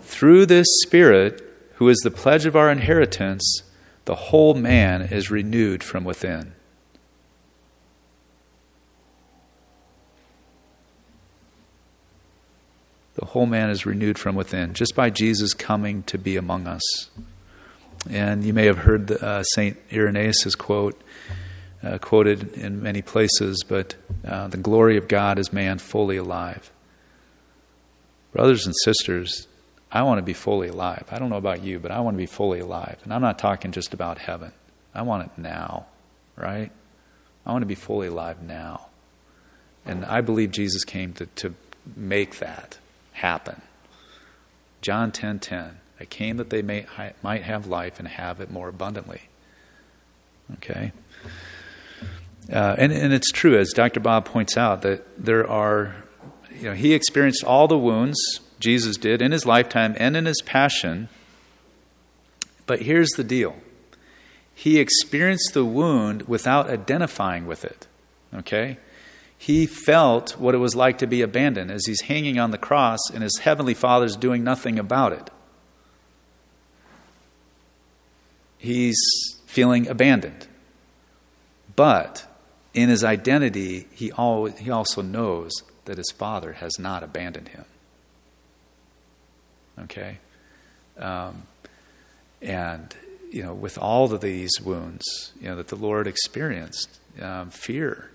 [0.00, 1.42] Through this Spirit,
[1.74, 3.62] who is the pledge of our inheritance,
[4.04, 6.52] the whole man is renewed from within.
[13.20, 17.10] The whole man is renewed from within, just by Jesus coming to be among us.
[18.08, 19.76] And you may have heard uh, St.
[19.92, 20.98] Irenaeus' quote,
[21.82, 23.94] uh, quoted in many places, but
[24.26, 26.70] uh, the glory of God is man fully alive.
[28.32, 29.46] Brothers and sisters,
[29.92, 31.04] I want to be fully alive.
[31.10, 32.96] I don't know about you, but I want to be fully alive.
[33.04, 34.52] And I'm not talking just about heaven,
[34.94, 35.84] I want it now,
[36.36, 36.72] right?
[37.44, 38.86] I want to be fully alive now.
[39.84, 41.54] And I believe Jesus came to, to
[41.94, 42.78] make that
[43.20, 43.62] happen.
[44.82, 46.86] John 10:10, 10, 10, I came that they may,
[47.22, 49.22] might have life and have it more abundantly.
[50.54, 50.92] Okay?
[52.52, 54.00] Uh, and, and it's true, as Dr.
[54.00, 55.94] Bob points out, that there are,
[56.54, 58.18] you know, he experienced all the wounds
[58.58, 61.08] Jesus did in his lifetime and in his passion.
[62.66, 63.56] But here's the deal
[64.54, 67.86] he experienced the wound without identifying with it.
[68.34, 68.78] Okay?
[69.40, 72.98] He felt what it was like to be abandoned as he's hanging on the cross
[73.08, 75.30] and his heavenly Father's doing nothing about it.
[78.58, 79.00] He's
[79.46, 80.46] feeling abandoned.
[81.74, 82.26] But
[82.74, 85.50] in his identity, he, always, he also knows
[85.86, 87.64] that his Father has not abandoned him.
[89.78, 90.18] Okay?
[90.98, 91.44] Um,
[92.42, 92.94] and,
[93.32, 98.10] you know, with all of these wounds, you know, that the Lord experienced, um, fear,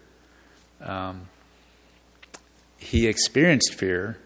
[0.86, 1.28] um,
[2.78, 4.18] he experienced fear,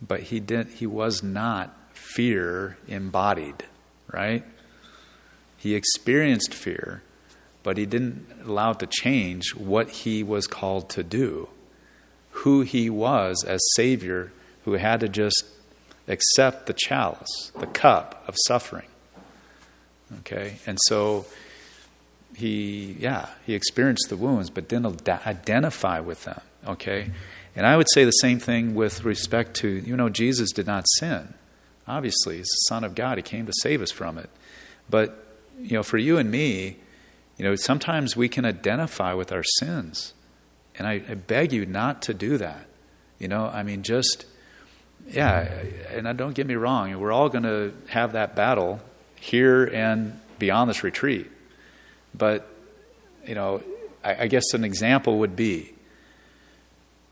[0.00, 0.74] but he didn't.
[0.74, 3.64] He was not fear embodied,
[4.10, 4.44] right?
[5.56, 7.02] He experienced fear,
[7.62, 11.48] but he didn't allow it to change what he was called to do,
[12.30, 14.32] who he was as Savior,
[14.64, 15.44] who had to just
[16.08, 18.88] accept the chalice, the cup of suffering.
[20.20, 21.26] Okay, and so
[22.34, 26.40] he, yeah, he experienced the wounds, but didn't identify with them.
[26.66, 27.10] Okay?
[27.56, 30.86] And I would say the same thing with respect to, you know, Jesus did not
[30.98, 31.34] sin.
[31.88, 33.18] Obviously, he's the Son of God.
[33.18, 34.30] He came to save us from it.
[34.88, 35.26] But,
[35.58, 36.76] you know, for you and me,
[37.36, 40.14] you know, sometimes we can identify with our sins.
[40.76, 42.66] And I, I beg you not to do that.
[43.18, 44.24] You know, I mean, just,
[45.08, 45.40] yeah,
[45.90, 48.80] and I don't get me wrong, we're all going to have that battle
[49.16, 51.30] here and beyond this retreat.
[52.14, 52.48] But,
[53.26, 53.62] you know,
[54.04, 55.72] I, I guess an example would be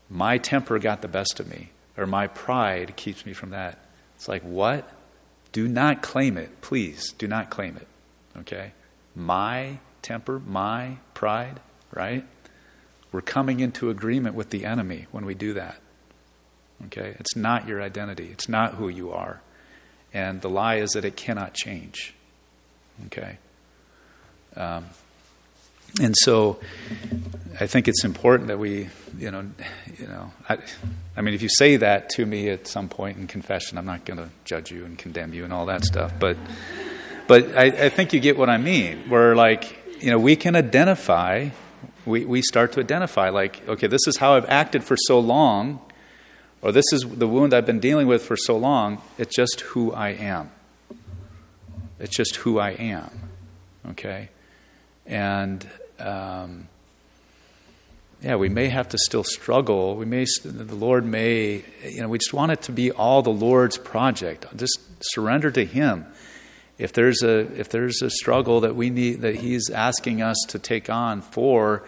[0.09, 3.77] my temper got the best of me, or my pride keeps me from that.
[4.15, 4.89] It's like, what?
[5.51, 6.61] Do not claim it.
[6.61, 7.87] Please, do not claim it.
[8.39, 8.73] Okay?
[9.15, 11.59] My temper, my pride,
[11.91, 12.25] right?
[13.11, 15.79] We're coming into agreement with the enemy when we do that.
[16.87, 17.15] Okay?
[17.19, 19.41] It's not your identity, it's not who you are.
[20.13, 22.15] And the lie is that it cannot change.
[23.07, 23.37] Okay?
[24.59, 24.85] Um,
[26.01, 26.59] and so
[27.59, 29.49] I think it's important that we, you know,
[29.97, 30.57] you know, I,
[31.17, 34.05] I, mean, if you say that to me at some point in confession, I'm not
[34.05, 36.13] going to judge you and condemn you and all that stuff.
[36.19, 36.37] But,
[37.27, 39.09] but I, I think you get what I mean.
[39.09, 41.49] Where like, you know, we can identify,
[42.05, 45.79] we, we start to identify, like, okay, this is how I've acted for so long,
[46.61, 49.01] or this is the wound I've been dealing with for so long.
[49.17, 50.51] It's just who I am.
[51.99, 53.09] It's just who I am.
[53.91, 54.29] Okay?
[55.09, 55.67] And
[55.99, 56.69] um,
[58.21, 59.95] yeah, we may have to still struggle.
[59.95, 63.31] We may, the Lord may, you know, we just want it to be all the
[63.31, 64.45] Lord's project.
[64.55, 66.05] Just surrender to Him.
[66.77, 70.59] If there's a if there's a struggle that we need that He's asking us to
[70.59, 71.83] take on for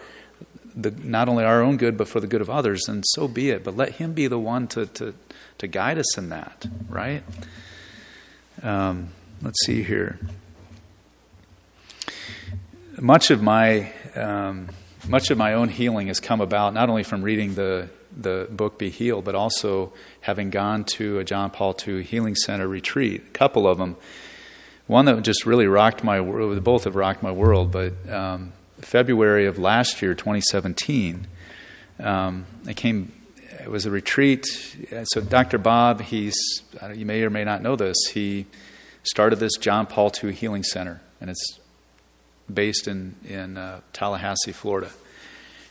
[0.74, 3.50] the not only our own good but for the good of others, then so be
[3.50, 3.64] it.
[3.64, 5.14] But let Him be the one to to
[5.58, 6.66] to guide us in that.
[6.90, 7.22] Right.
[8.62, 9.08] Um,
[9.42, 10.18] let's see here
[13.02, 14.68] much of my um,
[15.08, 18.78] much of my own healing has come about not only from reading the the book
[18.78, 23.24] Be Healed, but also having gone to a John Paul II Healing Center retreat.
[23.26, 23.96] A couple of them.
[24.86, 26.62] One that just really rocked my world.
[26.62, 27.72] Both have rocked my world.
[27.72, 31.26] But um, February of last year, 2017,
[32.00, 33.12] um, I came.
[33.60, 34.44] It was a retreat.
[35.04, 35.58] So Dr.
[35.58, 36.36] Bob, he's
[36.94, 37.96] you may or may not know this.
[38.12, 38.46] He
[39.02, 41.58] started this John Paul II Healing Center, and it's
[42.52, 44.90] based in in uh, Tallahassee, Florida.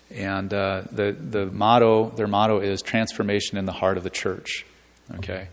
[0.10, 4.66] And uh, the the motto, their motto is transformation in the heart of the church.
[5.18, 5.48] Okay,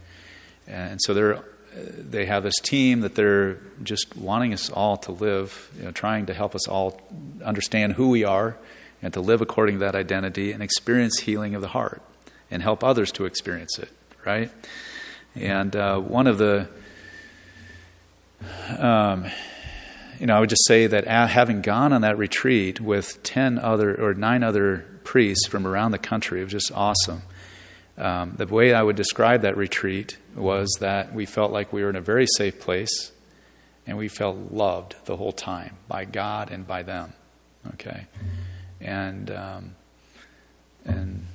[0.67, 1.45] and so they're
[1.75, 6.27] they have this team that they're just wanting us all to live, you know, trying
[6.27, 7.01] to help us all
[7.45, 8.57] understand who we are
[9.03, 12.03] and to live according to that identity and experience healing of the heart
[12.51, 13.91] and help others to experience it,
[14.25, 14.51] right?
[15.35, 16.69] And uh, one of the,
[18.77, 19.27] um,
[20.19, 23.95] you know, I would just say that having gone on that retreat with 10 other
[24.01, 27.23] or nine other priests from around the country, it was just awesome.
[27.97, 31.91] Um, the way I would describe that retreat was that we felt like we were
[31.91, 33.13] in a very safe place
[33.87, 37.13] and we felt loved the whole time by God and by them.
[37.75, 38.07] Okay?
[38.81, 39.75] And, um,
[40.85, 41.27] and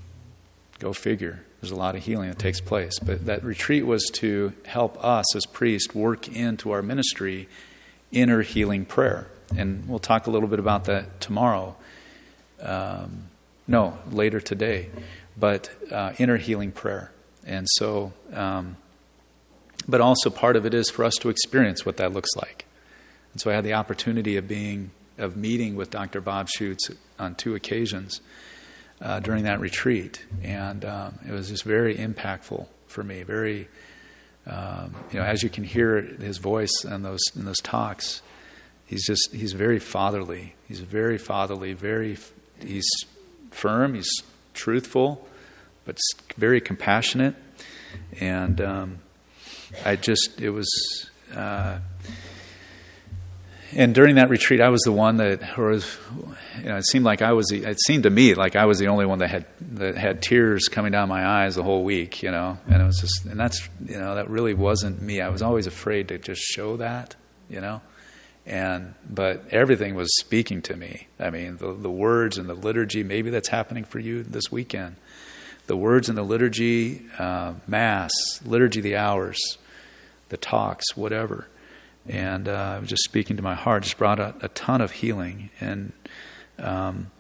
[0.80, 1.44] go figure.
[1.62, 3.00] There's a lot of healing that takes place.
[3.00, 7.48] But that retreat was to help us as priests work into our ministry
[8.14, 9.28] inner healing prayer.
[9.56, 11.76] And we'll talk a little bit about that tomorrow.
[12.62, 13.30] Um,
[13.68, 14.90] no, later today.
[15.38, 17.12] But uh, inner healing prayer.
[17.46, 18.78] And so, um,
[19.88, 22.66] but also part of it is for us to experience what that looks like.
[23.34, 26.22] And so I had the opportunity of being, of meeting with Dr.
[26.22, 28.22] Bob Schuchts on two occasions
[29.02, 30.24] uh, during that retreat.
[30.42, 33.68] And um, it was just very impactful for me, very
[34.46, 38.22] um, you know, as you can hear his voice in those in those talks,
[38.86, 40.56] he's just he's very fatherly.
[40.68, 41.74] He's very fatherly.
[41.74, 42.18] Very
[42.60, 42.90] he's
[43.52, 43.94] firm.
[43.94, 44.10] He's
[44.54, 45.26] truthful,
[45.86, 45.98] but
[46.38, 47.36] very compassionate.
[48.20, 49.00] And um,
[49.86, 50.70] I just it was.
[51.34, 51.80] Uh,
[53.76, 55.98] and during that retreat, I was the one that was,
[56.58, 57.52] you know, it seemed like I was.
[57.52, 60.68] It seemed to me like I was the only one that had that had tears
[60.68, 62.58] coming down my eyes the whole week, you know.
[62.68, 65.22] And it was just, and that's, you know, that really wasn't me.
[65.22, 67.16] I was always afraid to just show that,
[67.50, 67.82] you know.
[68.46, 71.08] And but everything was speaking to me.
[71.20, 73.04] I mean, the the words and the liturgy.
[73.04, 74.98] Maybe that's happening for you this weekend.
[75.68, 78.12] The words in the liturgy, uh, mass,
[78.46, 79.40] liturgy, the hours,
[80.30, 81.48] the talks, whatever
[82.08, 85.50] and uh, just speaking to my heart just brought a, a ton of healing.
[85.60, 85.94] And
[86.60, 87.12] um,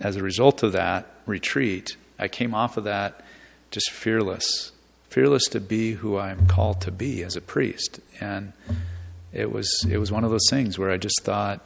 [0.00, 3.24] as a result of that retreat, I came off of that
[3.70, 4.72] just fearless,
[5.08, 8.00] fearless to be who I'm called to be as a priest.
[8.20, 8.52] And
[9.32, 11.60] it was it was one of those things where I just thought,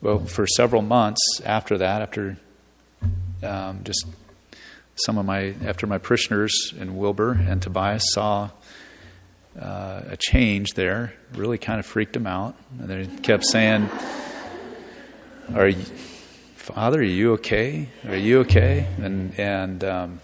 [0.00, 2.36] well, for several months after that, after
[3.42, 4.06] um, just
[5.06, 8.50] some of my after my parishioners in Wilber and Tobias saw
[9.58, 11.14] uh, a change there.
[11.34, 12.56] Really kind of freaked him out.
[12.78, 13.88] And they kept saying,
[15.54, 15.84] "Are you,
[16.56, 17.00] Father?
[17.00, 17.88] Are you okay?
[18.06, 20.20] Are you okay?" And and um,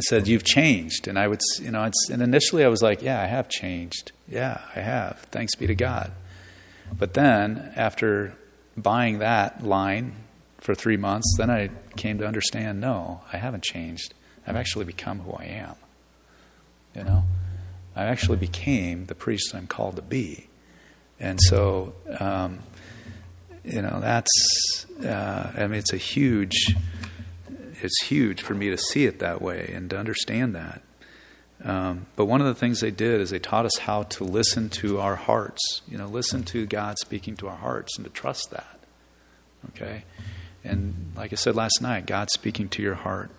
[0.00, 3.26] said, "You've changed." And I would, you know, and initially I was like, "Yeah, I
[3.26, 4.12] have changed.
[4.28, 5.20] Yeah, I have.
[5.30, 6.12] Thanks be to God."
[6.96, 8.34] But then after
[8.76, 10.14] buying that line
[10.58, 14.14] for three months, then I came to understand, no, I haven't changed.
[14.46, 15.74] I've actually become who I am.
[16.94, 17.24] You know.
[17.98, 20.46] I actually became the priest I'm called to be.
[21.18, 22.60] And so, um,
[23.64, 26.76] you know, that's, uh, I mean, it's a huge,
[27.82, 30.82] it's huge for me to see it that way and to understand that.
[31.64, 34.68] Um, but one of the things they did is they taught us how to listen
[34.70, 38.52] to our hearts, you know, listen to God speaking to our hearts and to trust
[38.52, 38.78] that.
[39.70, 40.04] Okay?
[40.62, 43.30] And like I said last night, God speaking to your heart.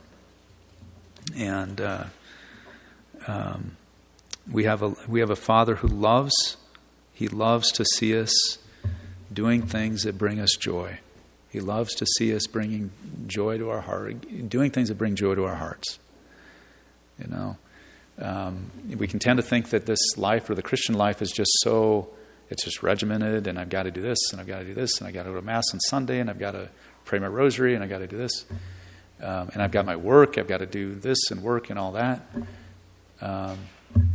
[1.34, 2.04] And, uh,
[3.26, 3.78] um,
[4.52, 6.58] we have a, we have a Father who loves,
[7.14, 8.58] He loves to see us
[9.32, 11.00] doing things that bring us joy.
[11.50, 12.92] He loves to see us bringing
[13.28, 16.00] joy to our heart, doing things that bring joy to our hearts.
[17.18, 17.58] You know,
[18.20, 21.52] um, we can tend to think that this life or the Christian life is just
[21.64, 22.10] so,
[22.50, 25.00] it's just regimented, and I've got to do this, and I've got to do this,
[25.00, 26.70] and I've got to go to Mass on Sunday, and I've got to
[27.06, 28.46] pray my rosary, and I've got to do this.
[29.22, 31.94] Um, and I've got my work, I've got to do this and work and all
[31.94, 32.22] that.
[33.22, 33.58] Um,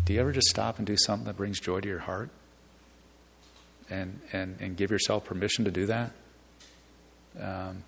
[0.04, 2.30] do you ever just stop and do something that brings joy to your heart?
[3.90, 6.12] And, and, and give yourself permission to do that?
[7.38, 7.84] Um,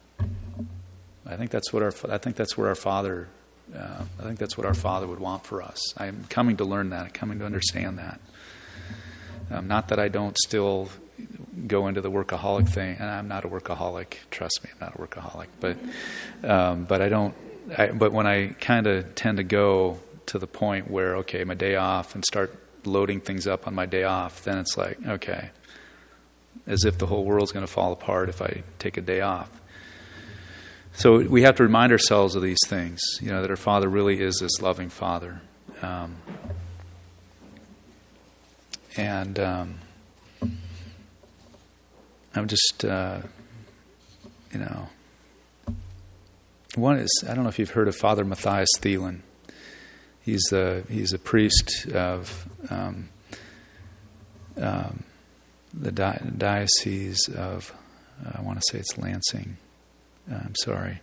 [1.27, 3.29] I think that's what our I think that's what our Father
[3.75, 5.81] uh, I think that's what our Father would want for us.
[5.99, 7.07] I'm coming to learn that.
[7.07, 8.21] I'm coming to understand that.
[9.51, 10.89] Um, not that I don't still
[11.67, 14.15] go into the workaholic thing, and I'm not a workaholic.
[14.31, 15.47] Trust me, I'm not a workaholic.
[15.61, 15.79] But
[16.49, 17.35] um, but I don't.
[17.77, 21.55] I, but when I kind of tend to go to the point where, okay, my
[21.55, 25.51] day off and start loading things up on my day off, then it's like, okay,
[26.67, 29.51] as if the whole world's going to fall apart if I take a day off.
[30.93, 34.21] So we have to remind ourselves of these things, you know, that our Father really
[34.21, 35.43] is this loving Father.
[35.83, 36.17] Um,
[38.97, 39.75] and um,
[42.35, 43.21] I'm just, uh,
[44.53, 44.89] you know,
[46.77, 49.21] one is, I don't know if you've heard of Father Mathias Thelen
[50.27, 53.09] he's a he's a priest of um,
[54.61, 55.05] um,
[55.73, 57.75] the di- diocese of
[58.35, 59.57] I want to say it's Lansing,
[60.31, 61.01] I'm sorry,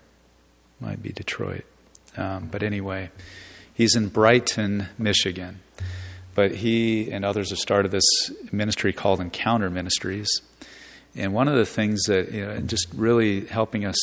[0.80, 1.66] might be Detroit.
[2.18, 3.10] Um, but anyway,
[3.74, 5.62] he's in Brighton, Michigan.
[6.36, 10.30] But he and others have started this ministry called Encounter Ministries.
[11.16, 13.96] And one of the things that, you know, just really helping us,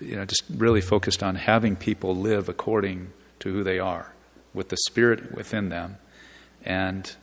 [0.00, 4.12] you know, just really focused on having people live according to who they are,
[4.56, 5.98] with the Spirit within them,
[6.64, 7.14] and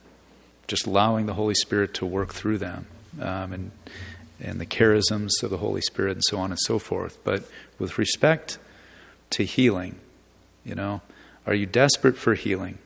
[0.68, 2.86] just allowing the Holy Spirit to work through them,
[3.20, 3.72] um, and
[4.40, 7.18] and the charisms of the Holy Spirit, and so on and so forth.
[7.24, 7.44] But
[7.80, 8.58] with respect
[9.32, 9.96] to healing,
[10.64, 11.02] you know,
[11.46, 12.78] are you desperate for healing?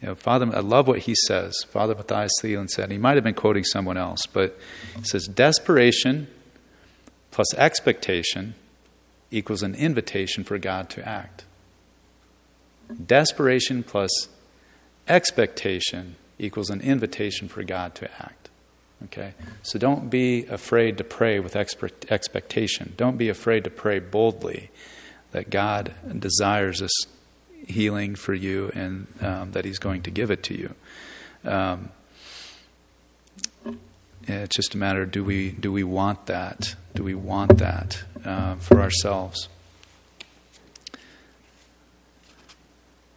[0.00, 1.64] You know, Father, I love what he says.
[1.68, 4.56] Father Mathias Thelen said, he might have been quoting someone else, but
[4.96, 6.28] he says, desperation
[7.30, 8.54] plus expectation
[9.30, 11.44] equals an invitation for God to act.
[13.06, 14.28] Desperation plus
[15.06, 18.48] expectation equals an invitation for God to act.
[19.04, 19.34] Okay?
[19.62, 22.94] So don't be afraid to pray with expectation.
[22.96, 24.70] Don't be afraid to pray boldly
[25.32, 26.92] that God desires this
[27.66, 30.74] healing for you and um, that He's going to give it to you.
[31.44, 31.90] Um,
[34.26, 36.74] it's just a matter: do we do we want that?
[36.94, 39.48] Do we want that uh, for ourselves?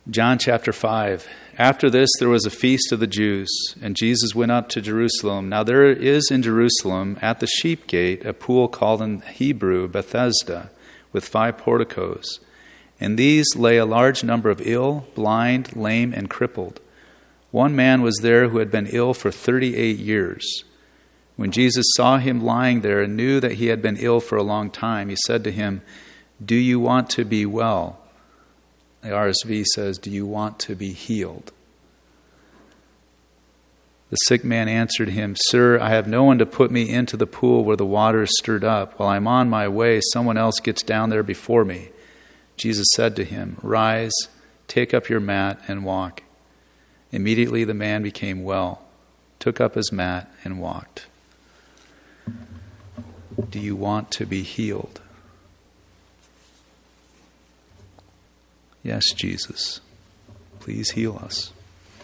[0.10, 1.28] John chapter five.
[1.60, 3.48] After this, there was a feast of the Jews,
[3.84, 5.48] and Jesus went up to Jerusalem.
[5.48, 10.72] Now there is in Jerusalem at the sheep gate a pool called in Hebrew Bethesda,
[11.14, 12.40] with five porticos.
[13.00, 16.80] In these lay a large number of ill, blind, lame, and crippled.
[17.52, 20.64] One man was there who had been ill for 38 years.
[21.36, 24.44] When Jesus saw him lying there and knew that he had been ill for a
[24.44, 25.84] long time, he said to him,
[26.44, 28.01] Do you want to be well?
[29.02, 31.52] The RSV says, Do you want to be healed?
[34.12, 37.26] The sick man answered him, Sir, I have no one to put me into the
[37.26, 39.00] pool where the water is stirred up.
[39.00, 41.90] While I'm on my way, someone else gets down there before me.
[42.58, 44.12] Jesus said to him, Rise,
[44.68, 46.24] take up your mat, and walk.
[47.12, 48.84] Immediately the man became well,
[49.40, 51.08] took up his mat, and walked.
[53.50, 55.01] Do you want to be healed?
[58.84, 59.80] Yes, Jesus.
[60.60, 61.52] Please heal us.